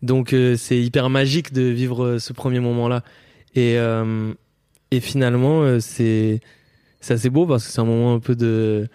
[0.04, 3.04] Donc euh, c'est hyper magique de vivre euh, ce premier moment-là.
[3.56, 4.34] Et euh,
[4.92, 6.40] et finalement, euh, c'est
[7.02, 8.88] c'est assez beau parce que c'est un moment un peu de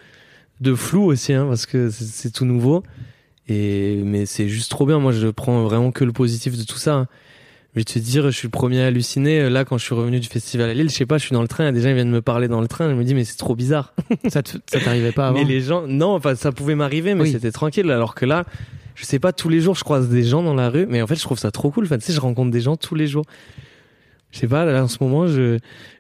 [0.63, 2.83] de flou aussi, hein, parce que c'est- tout nouveau.
[3.47, 4.99] Et mais c'est juste trop bien.
[5.01, 7.07] Moi, je prends vraiment que le positif de tout ça.
[7.77, 9.51] Je vais te dire, je suis le premier à halluciner.
[9.51, 11.43] Là, quand je suis revenu du festival à Lille, je sais pas, je suis dans
[11.43, 13.15] le train, et des gens ils viennent me parler dans le train, je me dis,
[13.15, 13.93] mais c'est trop bizarre.
[14.29, 17.23] ça te- ça t'arrivait pas avant Mais les gens, non, enfin, ça pouvait m'arriver, mais
[17.23, 17.33] Oui.
[17.33, 17.91] c'était tranquille.
[17.91, 18.45] Alors que là,
[18.95, 21.07] je sais pas, tous les jours, je croise des gens dans la rue, mais en
[21.07, 21.85] fait, je trouve ça trop cool.
[21.85, 23.27] Enfin, tu sais, je rencontre des gens tous les jours.
[24.33, 25.59] Je sais pas, là, en ce moment, je,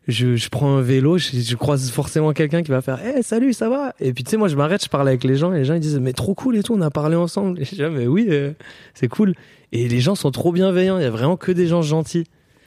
[0.08, 3.52] je, je prends un vélo, je, je croise forcément quelqu'un qui va faire, eh, salut,
[3.52, 3.94] ça va?
[4.00, 5.74] Et puis, tu sais, moi, je m'arrête, je parle avec les gens, et les gens,
[5.74, 7.60] ils disent, mais trop cool et tout, on a parlé ensemble.
[7.60, 8.52] Et je dis, ah, mais oui, euh,
[8.94, 9.34] c'est cool.
[9.72, 12.24] Et les gens sont trop bienveillants, il y a vraiment que des gens gentils.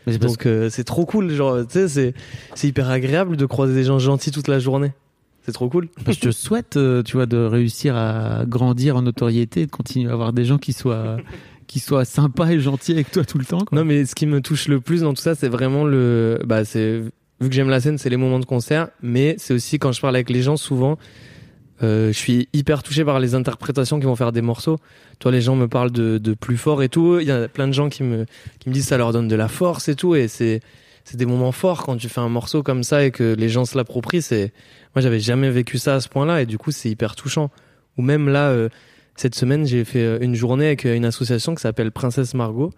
[0.07, 2.13] Mais Donc, euh, c'est trop cool, genre, tu sais, c'est,
[2.55, 4.91] c'est hyper agréable de croiser des gens gentils toute la journée.
[5.43, 5.87] C'est trop cool.
[6.05, 10.09] que je te souhaite, euh, tu vois, de réussir à grandir en notoriété, de continuer
[10.09, 11.17] à avoir des gens qui soient,
[11.67, 13.65] qui soient sympas et gentils avec toi tout le temps.
[13.65, 13.77] Quoi.
[13.77, 16.39] Non, mais ce qui me touche le plus dans tout ça, c'est vraiment le.
[16.45, 17.01] Bah, c'est
[17.41, 20.01] vu que j'aime la scène, c'est les moments de concert, mais c'est aussi quand je
[20.01, 20.97] parle avec les gens, souvent,
[21.81, 24.77] je suis hyper touché par les interprétations qui vont faire des morceaux.
[25.19, 27.19] Toi, les gens me parlent de, plus fort et tout.
[27.19, 28.25] Il y a plein de gens qui me
[28.67, 30.61] disent que ça leur donne de la force et tout, et c'est
[31.13, 33.77] des moments forts quand tu fais un morceau comme ça et que les gens se
[33.77, 34.21] l'approprient.
[34.21, 34.53] C'est
[34.95, 37.49] moi, j'avais jamais vécu ça à ce point-là, et du coup, c'est hyper touchant.
[37.97, 38.49] Ou même là.
[38.49, 38.69] euh,
[39.19, 42.71] cette semaine, j'ai fait euh, une journée avec euh, une association qui s'appelle Princesse Margot,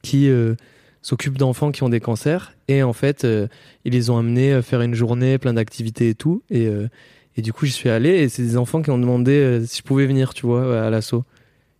[0.00, 0.54] qui euh,
[1.02, 2.54] s'occupe d'enfants qui ont des cancers.
[2.68, 3.48] Et en fait, euh,
[3.84, 6.42] ils les ont amenés faire une journée, plein d'activités et tout.
[6.52, 6.88] Euh,
[7.36, 8.10] et du coup, j'y suis allé.
[8.10, 10.90] Et c'est des enfants qui ont demandé euh, si je pouvais venir, tu vois, à
[10.90, 11.24] l'assaut.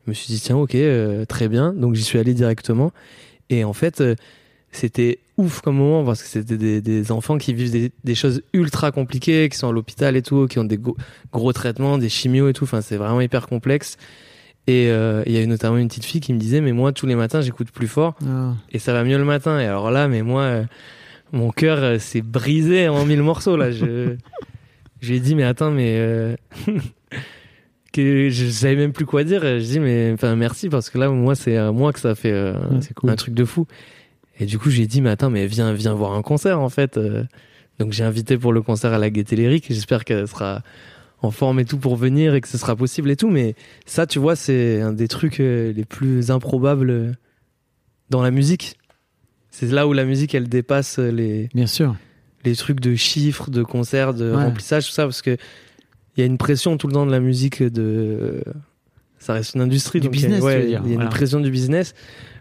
[0.05, 1.73] Je me suis dit, tiens, ok, euh, très bien.
[1.73, 2.93] Donc j'y suis allé directement.
[3.51, 4.15] Et en fait, euh,
[4.73, 8.43] c'était ouf comme moment parce que c'était des, des enfants qui vivent des, des choses
[8.53, 10.97] ultra compliquées, qui sont à l'hôpital et tout, qui ont des go-
[11.33, 12.65] gros traitements, des chimios et tout.
[12.65, 13.97] Enfin, c'est vraiment hyper complexe.
[14.67, 17.05] Et il y a eu notamment une petite fille qui me disait, mais moi, tous
[17.07, 18.55] les matins, j'écoute plus fort Ah.
[18.73, 19.61] et ça va mieux le matin.
[19.61, 20.63] Et alors là, mais moi,
[21.33, 23.71] mon cœur s'est brisé en mille morceaux là.
[23.73, 24.17] Je,
[25.01, 26.35] je lui ai dit, mais attends, mais euh,
[27.93, 29.43] que je savais même plus quoi dire.
[29.43, 32.33] Je dis, mais enfin merci parce que là, moi, c'est à moi que ça fait
[32.33, 33.11] euh, Ouais, c'est cool.
[33.11, 33.67] un truc de fou.
[34.41, 36.61] Et du coup, je lui ai dit, mais attends, mais viens, viens voir un concert
[36.61, 36.97] en fait.
[36.97, 37.23] Euh,
[37.79, 39.67] Donc j'ai invité pour le concert à la Gaîté Lyrique.
[39.69, 40.63] J'espère qu'elle sera
[41.23, 43.31] en forme et tout pour venir et que ce sera possible et tout.
[43.31, 43.55] Mais
[43.87, 47.17] ça, tu vois, c'est un des trucs euh, les plus improbables
[48.11, 48.77] dans la musique.
[49.51, 51.95] C'est là où la musique, elle dépasse les, Bien sûr.
[52.45, 54.45] Les trucs de chiffres, de concerts, de Ouais.
[54.45, 55.37] remplissage, tout ça, parce que
[56.17, 58.43] il y a une pression tout le temps de la musique de.
[59.19, 60.01] Ça reste une industrie.
[60.01, 61.05] Du donc il y a- business, ouais, dire, Il y a voilà.
[61.05, 61.95] une pression du business.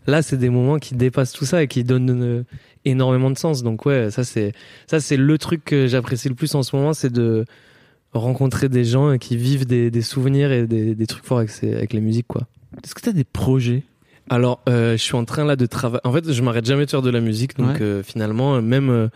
[0.05, 2.43] Là, c'est des moments qui dépassent tout ça et qui donnent euh,
[2.85, 3.63] énormément de sens.
[3.63, 4.51] Donc ouais, ça c'est
[4.85, 7.45] ça c'est le truc que j'apprécie le plus en ce moment, c'est de
[8.11, 11.73] rencontrer des gens qui vivent des, des souvenirs et des, des trucs forts avec, ces-
[11.73, 12.47] avec les musiques quoi.
[12.83, 13.83] Est-ce que tu as des projets?
[14.29, 16.01] Alors, euh, je suis en train là de travailler.
[16.05, 17.81] En fait, je m'arrête jamais de faire de la musique, donc Ouais.
[17.81, 19.07] euh, finalement, euh, même euh,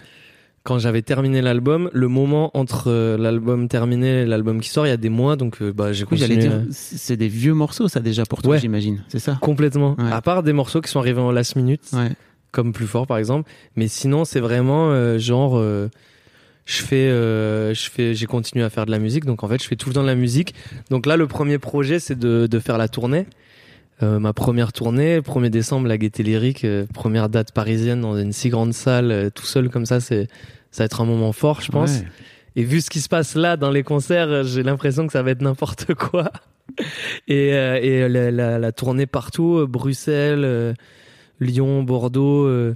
[0.68, 4.90] quand j'avais terminé l'album, le moment entre euh, l'album terminé et l'album qui sort, il
[4.90, 6.38] y a des mois, donc euh, bah j'ai j'allais continué.
[6.38, 8.60] dire, euh, c'est des vieux morceaux, ça déjà pour toi, Ouais.
[8.60, 9.02] j'imagine.
[9.08, 9.38] C'est ça?
[9.40, 9.96] Complètement.
[9.98, 10.12] Ouais.
[10.12, 12.10] À part des morceaux qui sont arrivés en last minute, Ouais.
[12.52, 15.58] comme plus fort par exemple, mais sinon c'est vraiment euh, genre
[16.66, 19.68] je fais je fais j'ai continué à faire de la musique donc en fait je
[19.70, 20.54] fais tout le temps de la musique.
[20.90, 23.26] Donc là le premier projet c'est de de faire la tournée.
[24.04, 28.32] Euh, ma première tournée, 1er décembre, la Gaîté Lyrique, euh, première date parisienne dans une
[28.32, 30.28] si grande salle, euh, tout seul comme ça, c'est
[30.72, 32.00] ça va être un moment fort, je pense.
[32.00, 32.08] Ouais.
[32.56, 35.32] Et vu ce qui se passe là dans les concerts, j'ai l'impression que ça va
[35.32, 36.32] être n'importe quoi.
[37.28, 40.74] Et, euh, et la, la- la tournée partout, euh, Bruxelles, euh,
[41.40, 42.46] Lyon, Bordeaux.
[42.46, 42.76] euh,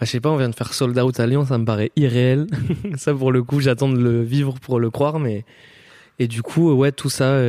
[0.00, 1.92] bah, je sais pas, on vient de faire sold out à Lyon, ça me paraît
[1.96, 2.46] irréel.
[2.96, 5.44] ça pour le coup, j'attends de le vivre pour le croire, mais
[6.18, 7.40] et du coup, ouais, tout ça,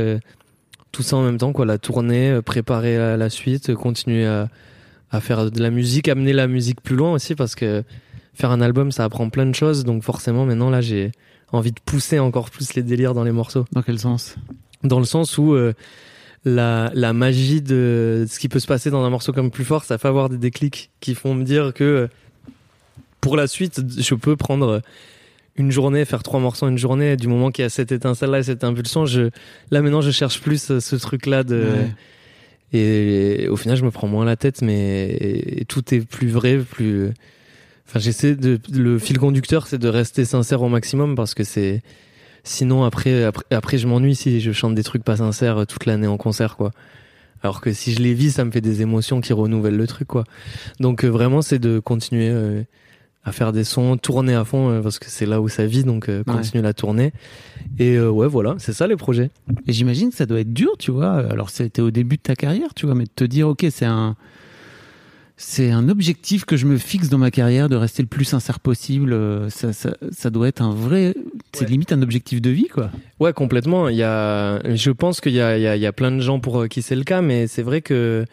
[0.92, 4.48] tout ça en même temps, quoi, la tournée, préparer la, la suite, continuer à,
[5.12, 7.84] à faire de la musique, amener la musique plus loin aussi, parce que
[8.34, 11.12] faire un album, ça apprend plein de choses, donc forcément, maintenant là, j'ai
[11.52, 14.36] envie de pousser encore plus les délires dans les morceaux Dans quel sens?
[14.84, 15.74] Dans le sens où euh,
[16.46, 19.84] la, la magie de ce qui peut se passer dans un morceau comme plus fort,
[19.84, 22.08] ça fait avoir des déclics qui font me dire que euh,
[23.22, 24.82] pour la suite, je peux prendre
[25.56, 28.44] une journée, faire trois morceaux une journée, du moment qu'il y a cette étincelle-là et
[28.44, 29.30] cette impulsion, je,
[29.70, 31.56] là maintenant je cherche plus euh, ce truc-là de...
[31.56, 31.92] Ouais.
[32.74, 36.58] Et, au final, je me prends moins la tête, mais et tout est plus vrai,
[36.58, 37.12] plus.
[37.88, 38.60] Enfin, j'essaie de.
[38.72, 41.82] Le fil conducteur, c'est de rester sincère au maximum parce que c'est.
[42.46, 46.08] Sinon, après, après, après je m'ennuie si je chante des trucs pas sincères toute l'année
[46.08, 46.72] en concert, quoi.
[47.42, 50.08] Alors que si je les vis, ça me fait des émotions qui renouvellent le truc,
[50.08, 50.24] quoi.
[50.80, 52.64] Donc, euh, vraiment, c'est de continuer euh,
[53.26, 55.84] à faire des sons, tourner à fond, euh, parce que c'est là où ça vit,
[55.84, 56.34] donc euh, Ouais.
[56.34, 57.12] continuer la tournée.
[57.80, 59.30] Et euh, ouais, voilà, c'est ça les projets.
[59.68, 61.12] Et j'imagine que ça doit être dur, tu vois.
[61.30, 63.86] Alors, c'était au début de ta carrière, tu vois, mais de te dire, ok, c'est
[63.86, 64.16] un,
[65.46, 68.60] c'est un objectif que je me fixe dans ma carrière de rester le plus sincère
[68.60, 69.14] possible.
[69.14, 71.14] euh, Ça, ça, ça doit être un vrai,
[71.52, 71.72] c'est Ouais.
[71.72, 72.92] limite un objectif de vie, quoi.
[73.20, 73.90] Ouais, complètement.
[73.90, 76.12] Il y a, je pense qu'il y a, il y, a, il y a plein
[76.12, 78.26] de gens pour euh, qui c'est le cas, mais c'est vrai que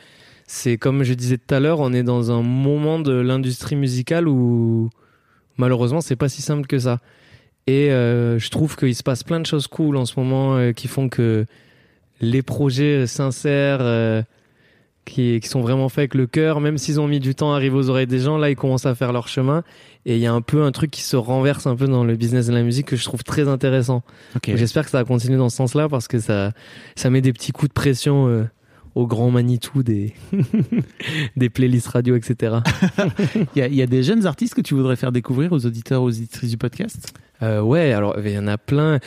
[0.46, 4.26] c'est comme je disais tout à l'heure, on est dans un moment de l'industrie musicale
[4.28, 4.90] où
[5.58, 6.98] malheureusement c'est pas si simple que ça.
[7.66, 10.72] Et euh, je trouve qu'il se passe plein de choses cool en ce moment euh,
[10.72, 11.44] qui font que
[12.20, 14.22] les projets sincères, euh,
[15.10, 17.56] qui, qui sont vraiment faits avec le cœur, même s'ils ont mis du temps à
[17.56, 19.62] arriver aux oreilles des gens, là ils commencent à faire leur chemin.
[20.06, 22.16] Et il y a un peu un truc qui se renverse un peu dans le
[22.16, 24.02] business de la musique que je trouve très intéressant.
[24.46, 26.52] J'espère que ça va continuer dans ce sens-là parce que ça,
[26.96, 28.44] ça met des petits coups de pression euh,
[28.94, 30.14] au grand Manitou des,
[31.36, 32.56] des playlists radio, etc.
[33.56, 35.66] Il y, a, il y a des jeunes artistes que tu voudrais faire découvrir aux
[35.66, 37.12] auditeurs, aux auditrices du podcast?
[37.42, 38.98] Euh, ouais, alors il y en a plein.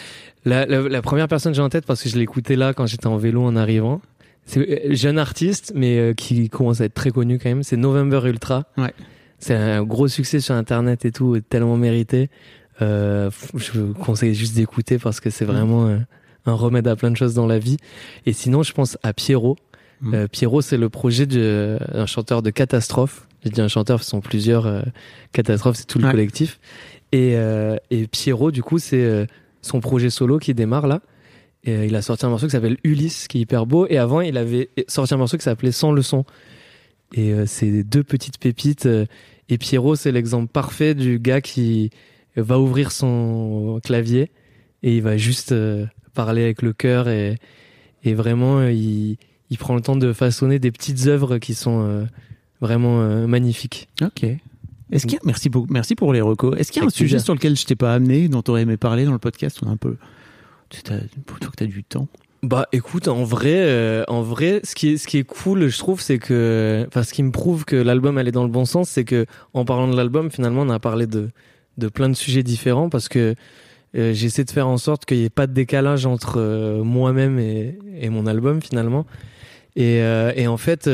[0.46, 2.88] La, la, la première personne que j'ai en tête parce que je écouté là quand
[2.88, 4.02] j'étais en vélo en arrivant.
[4.46, 7.64] C'est euh, jeune artiste, mais euh, qui commence à être très connu quand même.
[7.64, 8.66] C'est November Ultra.
[8.78, 8.94] Ouais.
[9.40, 12.30] C'est un gros succès sur Internet et tout, tellement mérité.
[12.82, 15.98] Euh, je vous conseille juste d'écouter parce que c'est vraiment euh,
[16.46, 17.78] un remède à plein de choses dans la vie.
[18.26, 19.58] Et sinon, je pense à Pierrot.
[20.02, 20.14] Mm.
[20.14, 23.28] Euh, Pierrot, c'est le projet d'un chanteur de catastrophe.
[23.44, 24.82] J'ai dit un chanteur, ce sont plusieurs euh,
[25.34, 26.12] catastrophes, c'est tout le Ouais.
[26.12, 26.60] collectif.
[27.12, 29.26] Et, euh, et Pierrot, du coup, c'est euh,
[29.62, 31.02] son projet solo qui démarre là.
[31.64, 33.88] Et, euh, il a sorti un morceau qui s'appelle Ulysse, qui est hyper beau.
[33.90, 36.26] Et avant, il avait sorti un morceau qui s'appelait Sans leçon.
[37.14, 38.86] Et euh, c'est deux petites pépites.
[38.86, 39.06] euh,
[39.50, 41.90] et Pierrot, c'est l'exemple parfait du gars qui
[42.36, 44.32] va ouvrir son clavier
[44.82, 47.38] et il va juste euh, parler avec le cœur et,
[48.04, 49.18] et vraiment, il,
[49.50, 52.06] il prend le temps de façonner des petites œuvres qui sont euh,
[52.62, 53.90] vraiment magnifiques.
[54.02, 54.24] Ok.
[54.92, 56.58] Est-ce qu'il y a, merci, beaucoup, merci pour les recos.
[56.58, 58.62] Est-ce qu'il y a un sujet sur lequel je t'ai pas amené, dont tu aurais
[58.62, 59.98] aimé parler dans le podcast On a un peu?
[60.82, 62.08] T'as- Plutôt que tu as du temps.
[62.44, 65.78] Bah écoute, en vrai, euh, en vrai, ce qui est ce qui est cool, je
[65.78, 68.90] trouve, c'est que, enfin, ce qui me prouve que l'album allait dans le bon sens,
[68.90, 71.30] c'est que en parlant de l'album, finalement, on a parlé de
[71.78, 73.36] de plein de sujets différents parce que
[73.96, 77.40] euh, j'essaie de faire en sorte qu'il n'y ait pas de décalage entre euh, moi-même
[77.40, 79.06] et, mon album finalement.
[79.78, 80.04] Et,
[80.46, 80.90] en fait,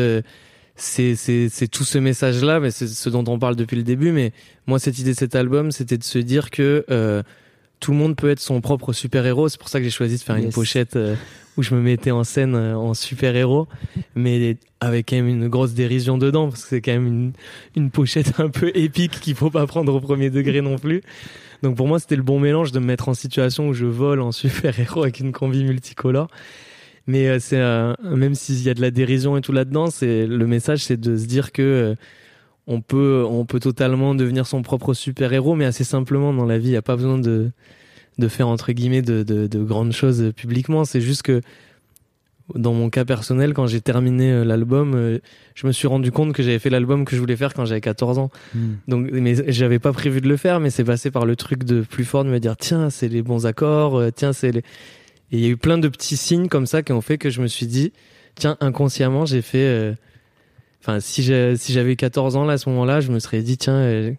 [0.76, 4.12] c'est c'est c'est tout ce message-là, mais c'est ce dont on parle depuis le début.
[4.12, 4.34] Mais
[4.68, 6.86] moi, cette idée de cet album, c'était de se dire que
[7.80, 9.50] tout le monde peut être son propre super-héros.
[9.50, 11.16] C'est pour ça que j'ai choisi de faire une pochette euh,
[11.58, 13.68] où je me mettais en scène euh, en super-héros,
[14.16, 17.34] mais avec quand même une grosse dérision dedans, parce que c'est quand même une,
[17.76, 21.02] une pochette un peu épique qu'il faut pas prendre au premier degré non plus.
[21.64, 24.22] Donc pour moi, c'était le bon mélange de me mettre en situation où je vole
[24.22, 26.28] en super-héros avec une combi multicolore.
[27.08, 27.60] Mais euh, c'est
[28.04, 31.18] même s'il y a de la dérision et tout là-dedans, c'est le message, c'est de
[31.18, 31.96] se dire que
[32.70, 36.70] on peut on peut totalement devenir son propre super-héros, mais assez simplement dans la vie.
[36.70, 37.51] Il y a pas besoin de
[38.17, 40.86] de faire entre guillemets de, de, de grandes choses publiquement.
[40.86, 41.41] C'est juste que
[42.55, 45.20] dans mon cas personnel, quand j'ai terminé euh, l'album, euh,
[45.53, 47.80] je me suis rendu compte que j'avais fait l'album que je voulais faire quand j'avais
[47.82, 48.32] 14 ans.
[48.88, 51.82] Donc, mais j'avais pas prévu de le faire, mais c'est passé par le truc de
[51.82, 54.59] plus fort de me dire tiens, c'est les bons accords, euh, tiens, c'est les.
[55.32, 57.30] Et il y a eu plein de petits signes comme ça qui ont fait que
[57.30, 57.93] je me suis dit
[58.36, 59.57] tiens, inconsciemment, j'ai fait.
[59.59, 59.93] euh,
[60.82, 63.58] Enfin, si j'ai- si j'avais 14 ans là à ce moment-là, je me serais dit
[63.58, 64.12] tiens, euh,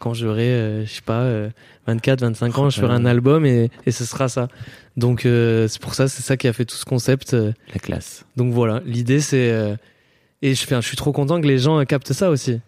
[0.00, 1.48] quand j'aurai, euh, je sais pas, euh,
[1.86, 4.48] 24, 25 ans, je ferai un album et, et ce sera ça.
[4.96, 7.34] Donc euh, c'est pour ça, c'est ça qui a fait tout ce concept.
[7.34, 8.24] euh, La classe.
[8.36, 9.76] donc voilà, l'idée c'est euh,
[10.42, 12.60] et je fais, je suis trop content que les gens euh, captent ça aussi.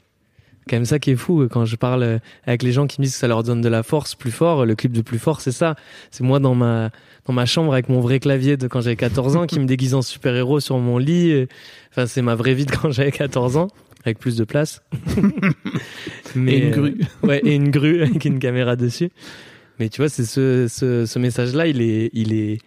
[0.70, 3.00] Quand même ça qui est fou euh, quand je parle euh, avec les gens qui
[3.00, 4.64] me disent que ça leur donne de la force plus fort.
[4.64, 5.74] Le clip de plus fort, c'est ça.
[6.12, 6.90] C'est moi dans ma
[7.26, 9.94] dans ma chambre avec mon vrai clavier de quand j'avais 14 ans qui me déguise
[9.94, 11.32] en super héros sur mon lit.
[11.32, 11.46] euh,
[11.90, 13.66] Enfin, c'est ma vraie vie de quand j'avais 14 ans
[14.04, 14.80] avec plus de place.
[16.34, 16.98] Mais, Et une euh, grue.
[17.24, 19.10] ouais, et une grue avec une caméra dessus.
[19.78, 22.58] Mais tu vois, c'est ce, ce, ce message-là, il est, il est,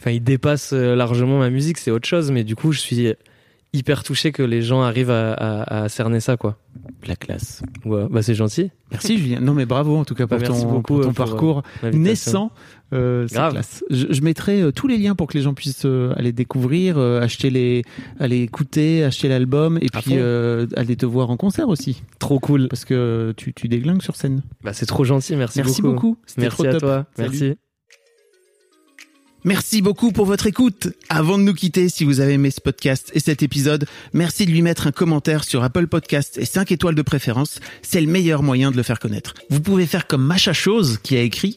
[0.00, 2.30] enfin, il dépasse euh, largement ma musique, c'est autre chose.
[2.30, 3.12] Mais du coup, je suis
[3.74, 6.56] hyper touché que les gens arrivent à, à, à cerner ça, quoi.
[7.06, 7.62] La classe.
[7.84, 8.70] Ouais, bah, c'est gentil.
[8.90, 9.40] Merci Julien.
[9.40, 11.24] Non mais bravo en tout cas pour Bah, merci ton, beaucoup, pour ton euh, pour,
[11.26, 11.62] parcours
[11.92, 12.50] naissant.
[12.92, 13.52] Euh, c'est Grave.
[13.52, 13.84] classe.
[13.90, 16.96] Je, je mettrai euh, tous les liens pour que les gens puissent euh, aller découvrir,
[16.98, 17.82] euh, acheter les,
[18.20, 22.38] aller écouter, acheter l'album et À puis euh, aller te voir en concert aussi Trop
[22.40, 22.68] cool.
[22.68, 24.42] parce que tu, tu déglingues sur scène.
[24.62, 25.36] Bah, c'est trop gentil.
[25.36, 26.16] Merci, Merci beaucoup.
[26.26, 26.80] C'était Merci trop à top.
[26.80, 27.06] toi.
[27.16, 27.28] Salut.
[27.30, 27.56] Merci.
[29.44, 30.88] Merci beaucoup pour votre écoute.
[31.10, 34.50] Avant de nous quitter, si vous avez aimé ce podcast et cet épisode, merci de
[34.50, 37.60] lui mettre un commentaire sur Apple Podcast et 5 étoiles de préférence.
[37.82, 39.34] C'est le meilleur moyen de le faire connaître.
[39.50, 41.56] Vous pouvez faire comme Macha Chose qui a écrit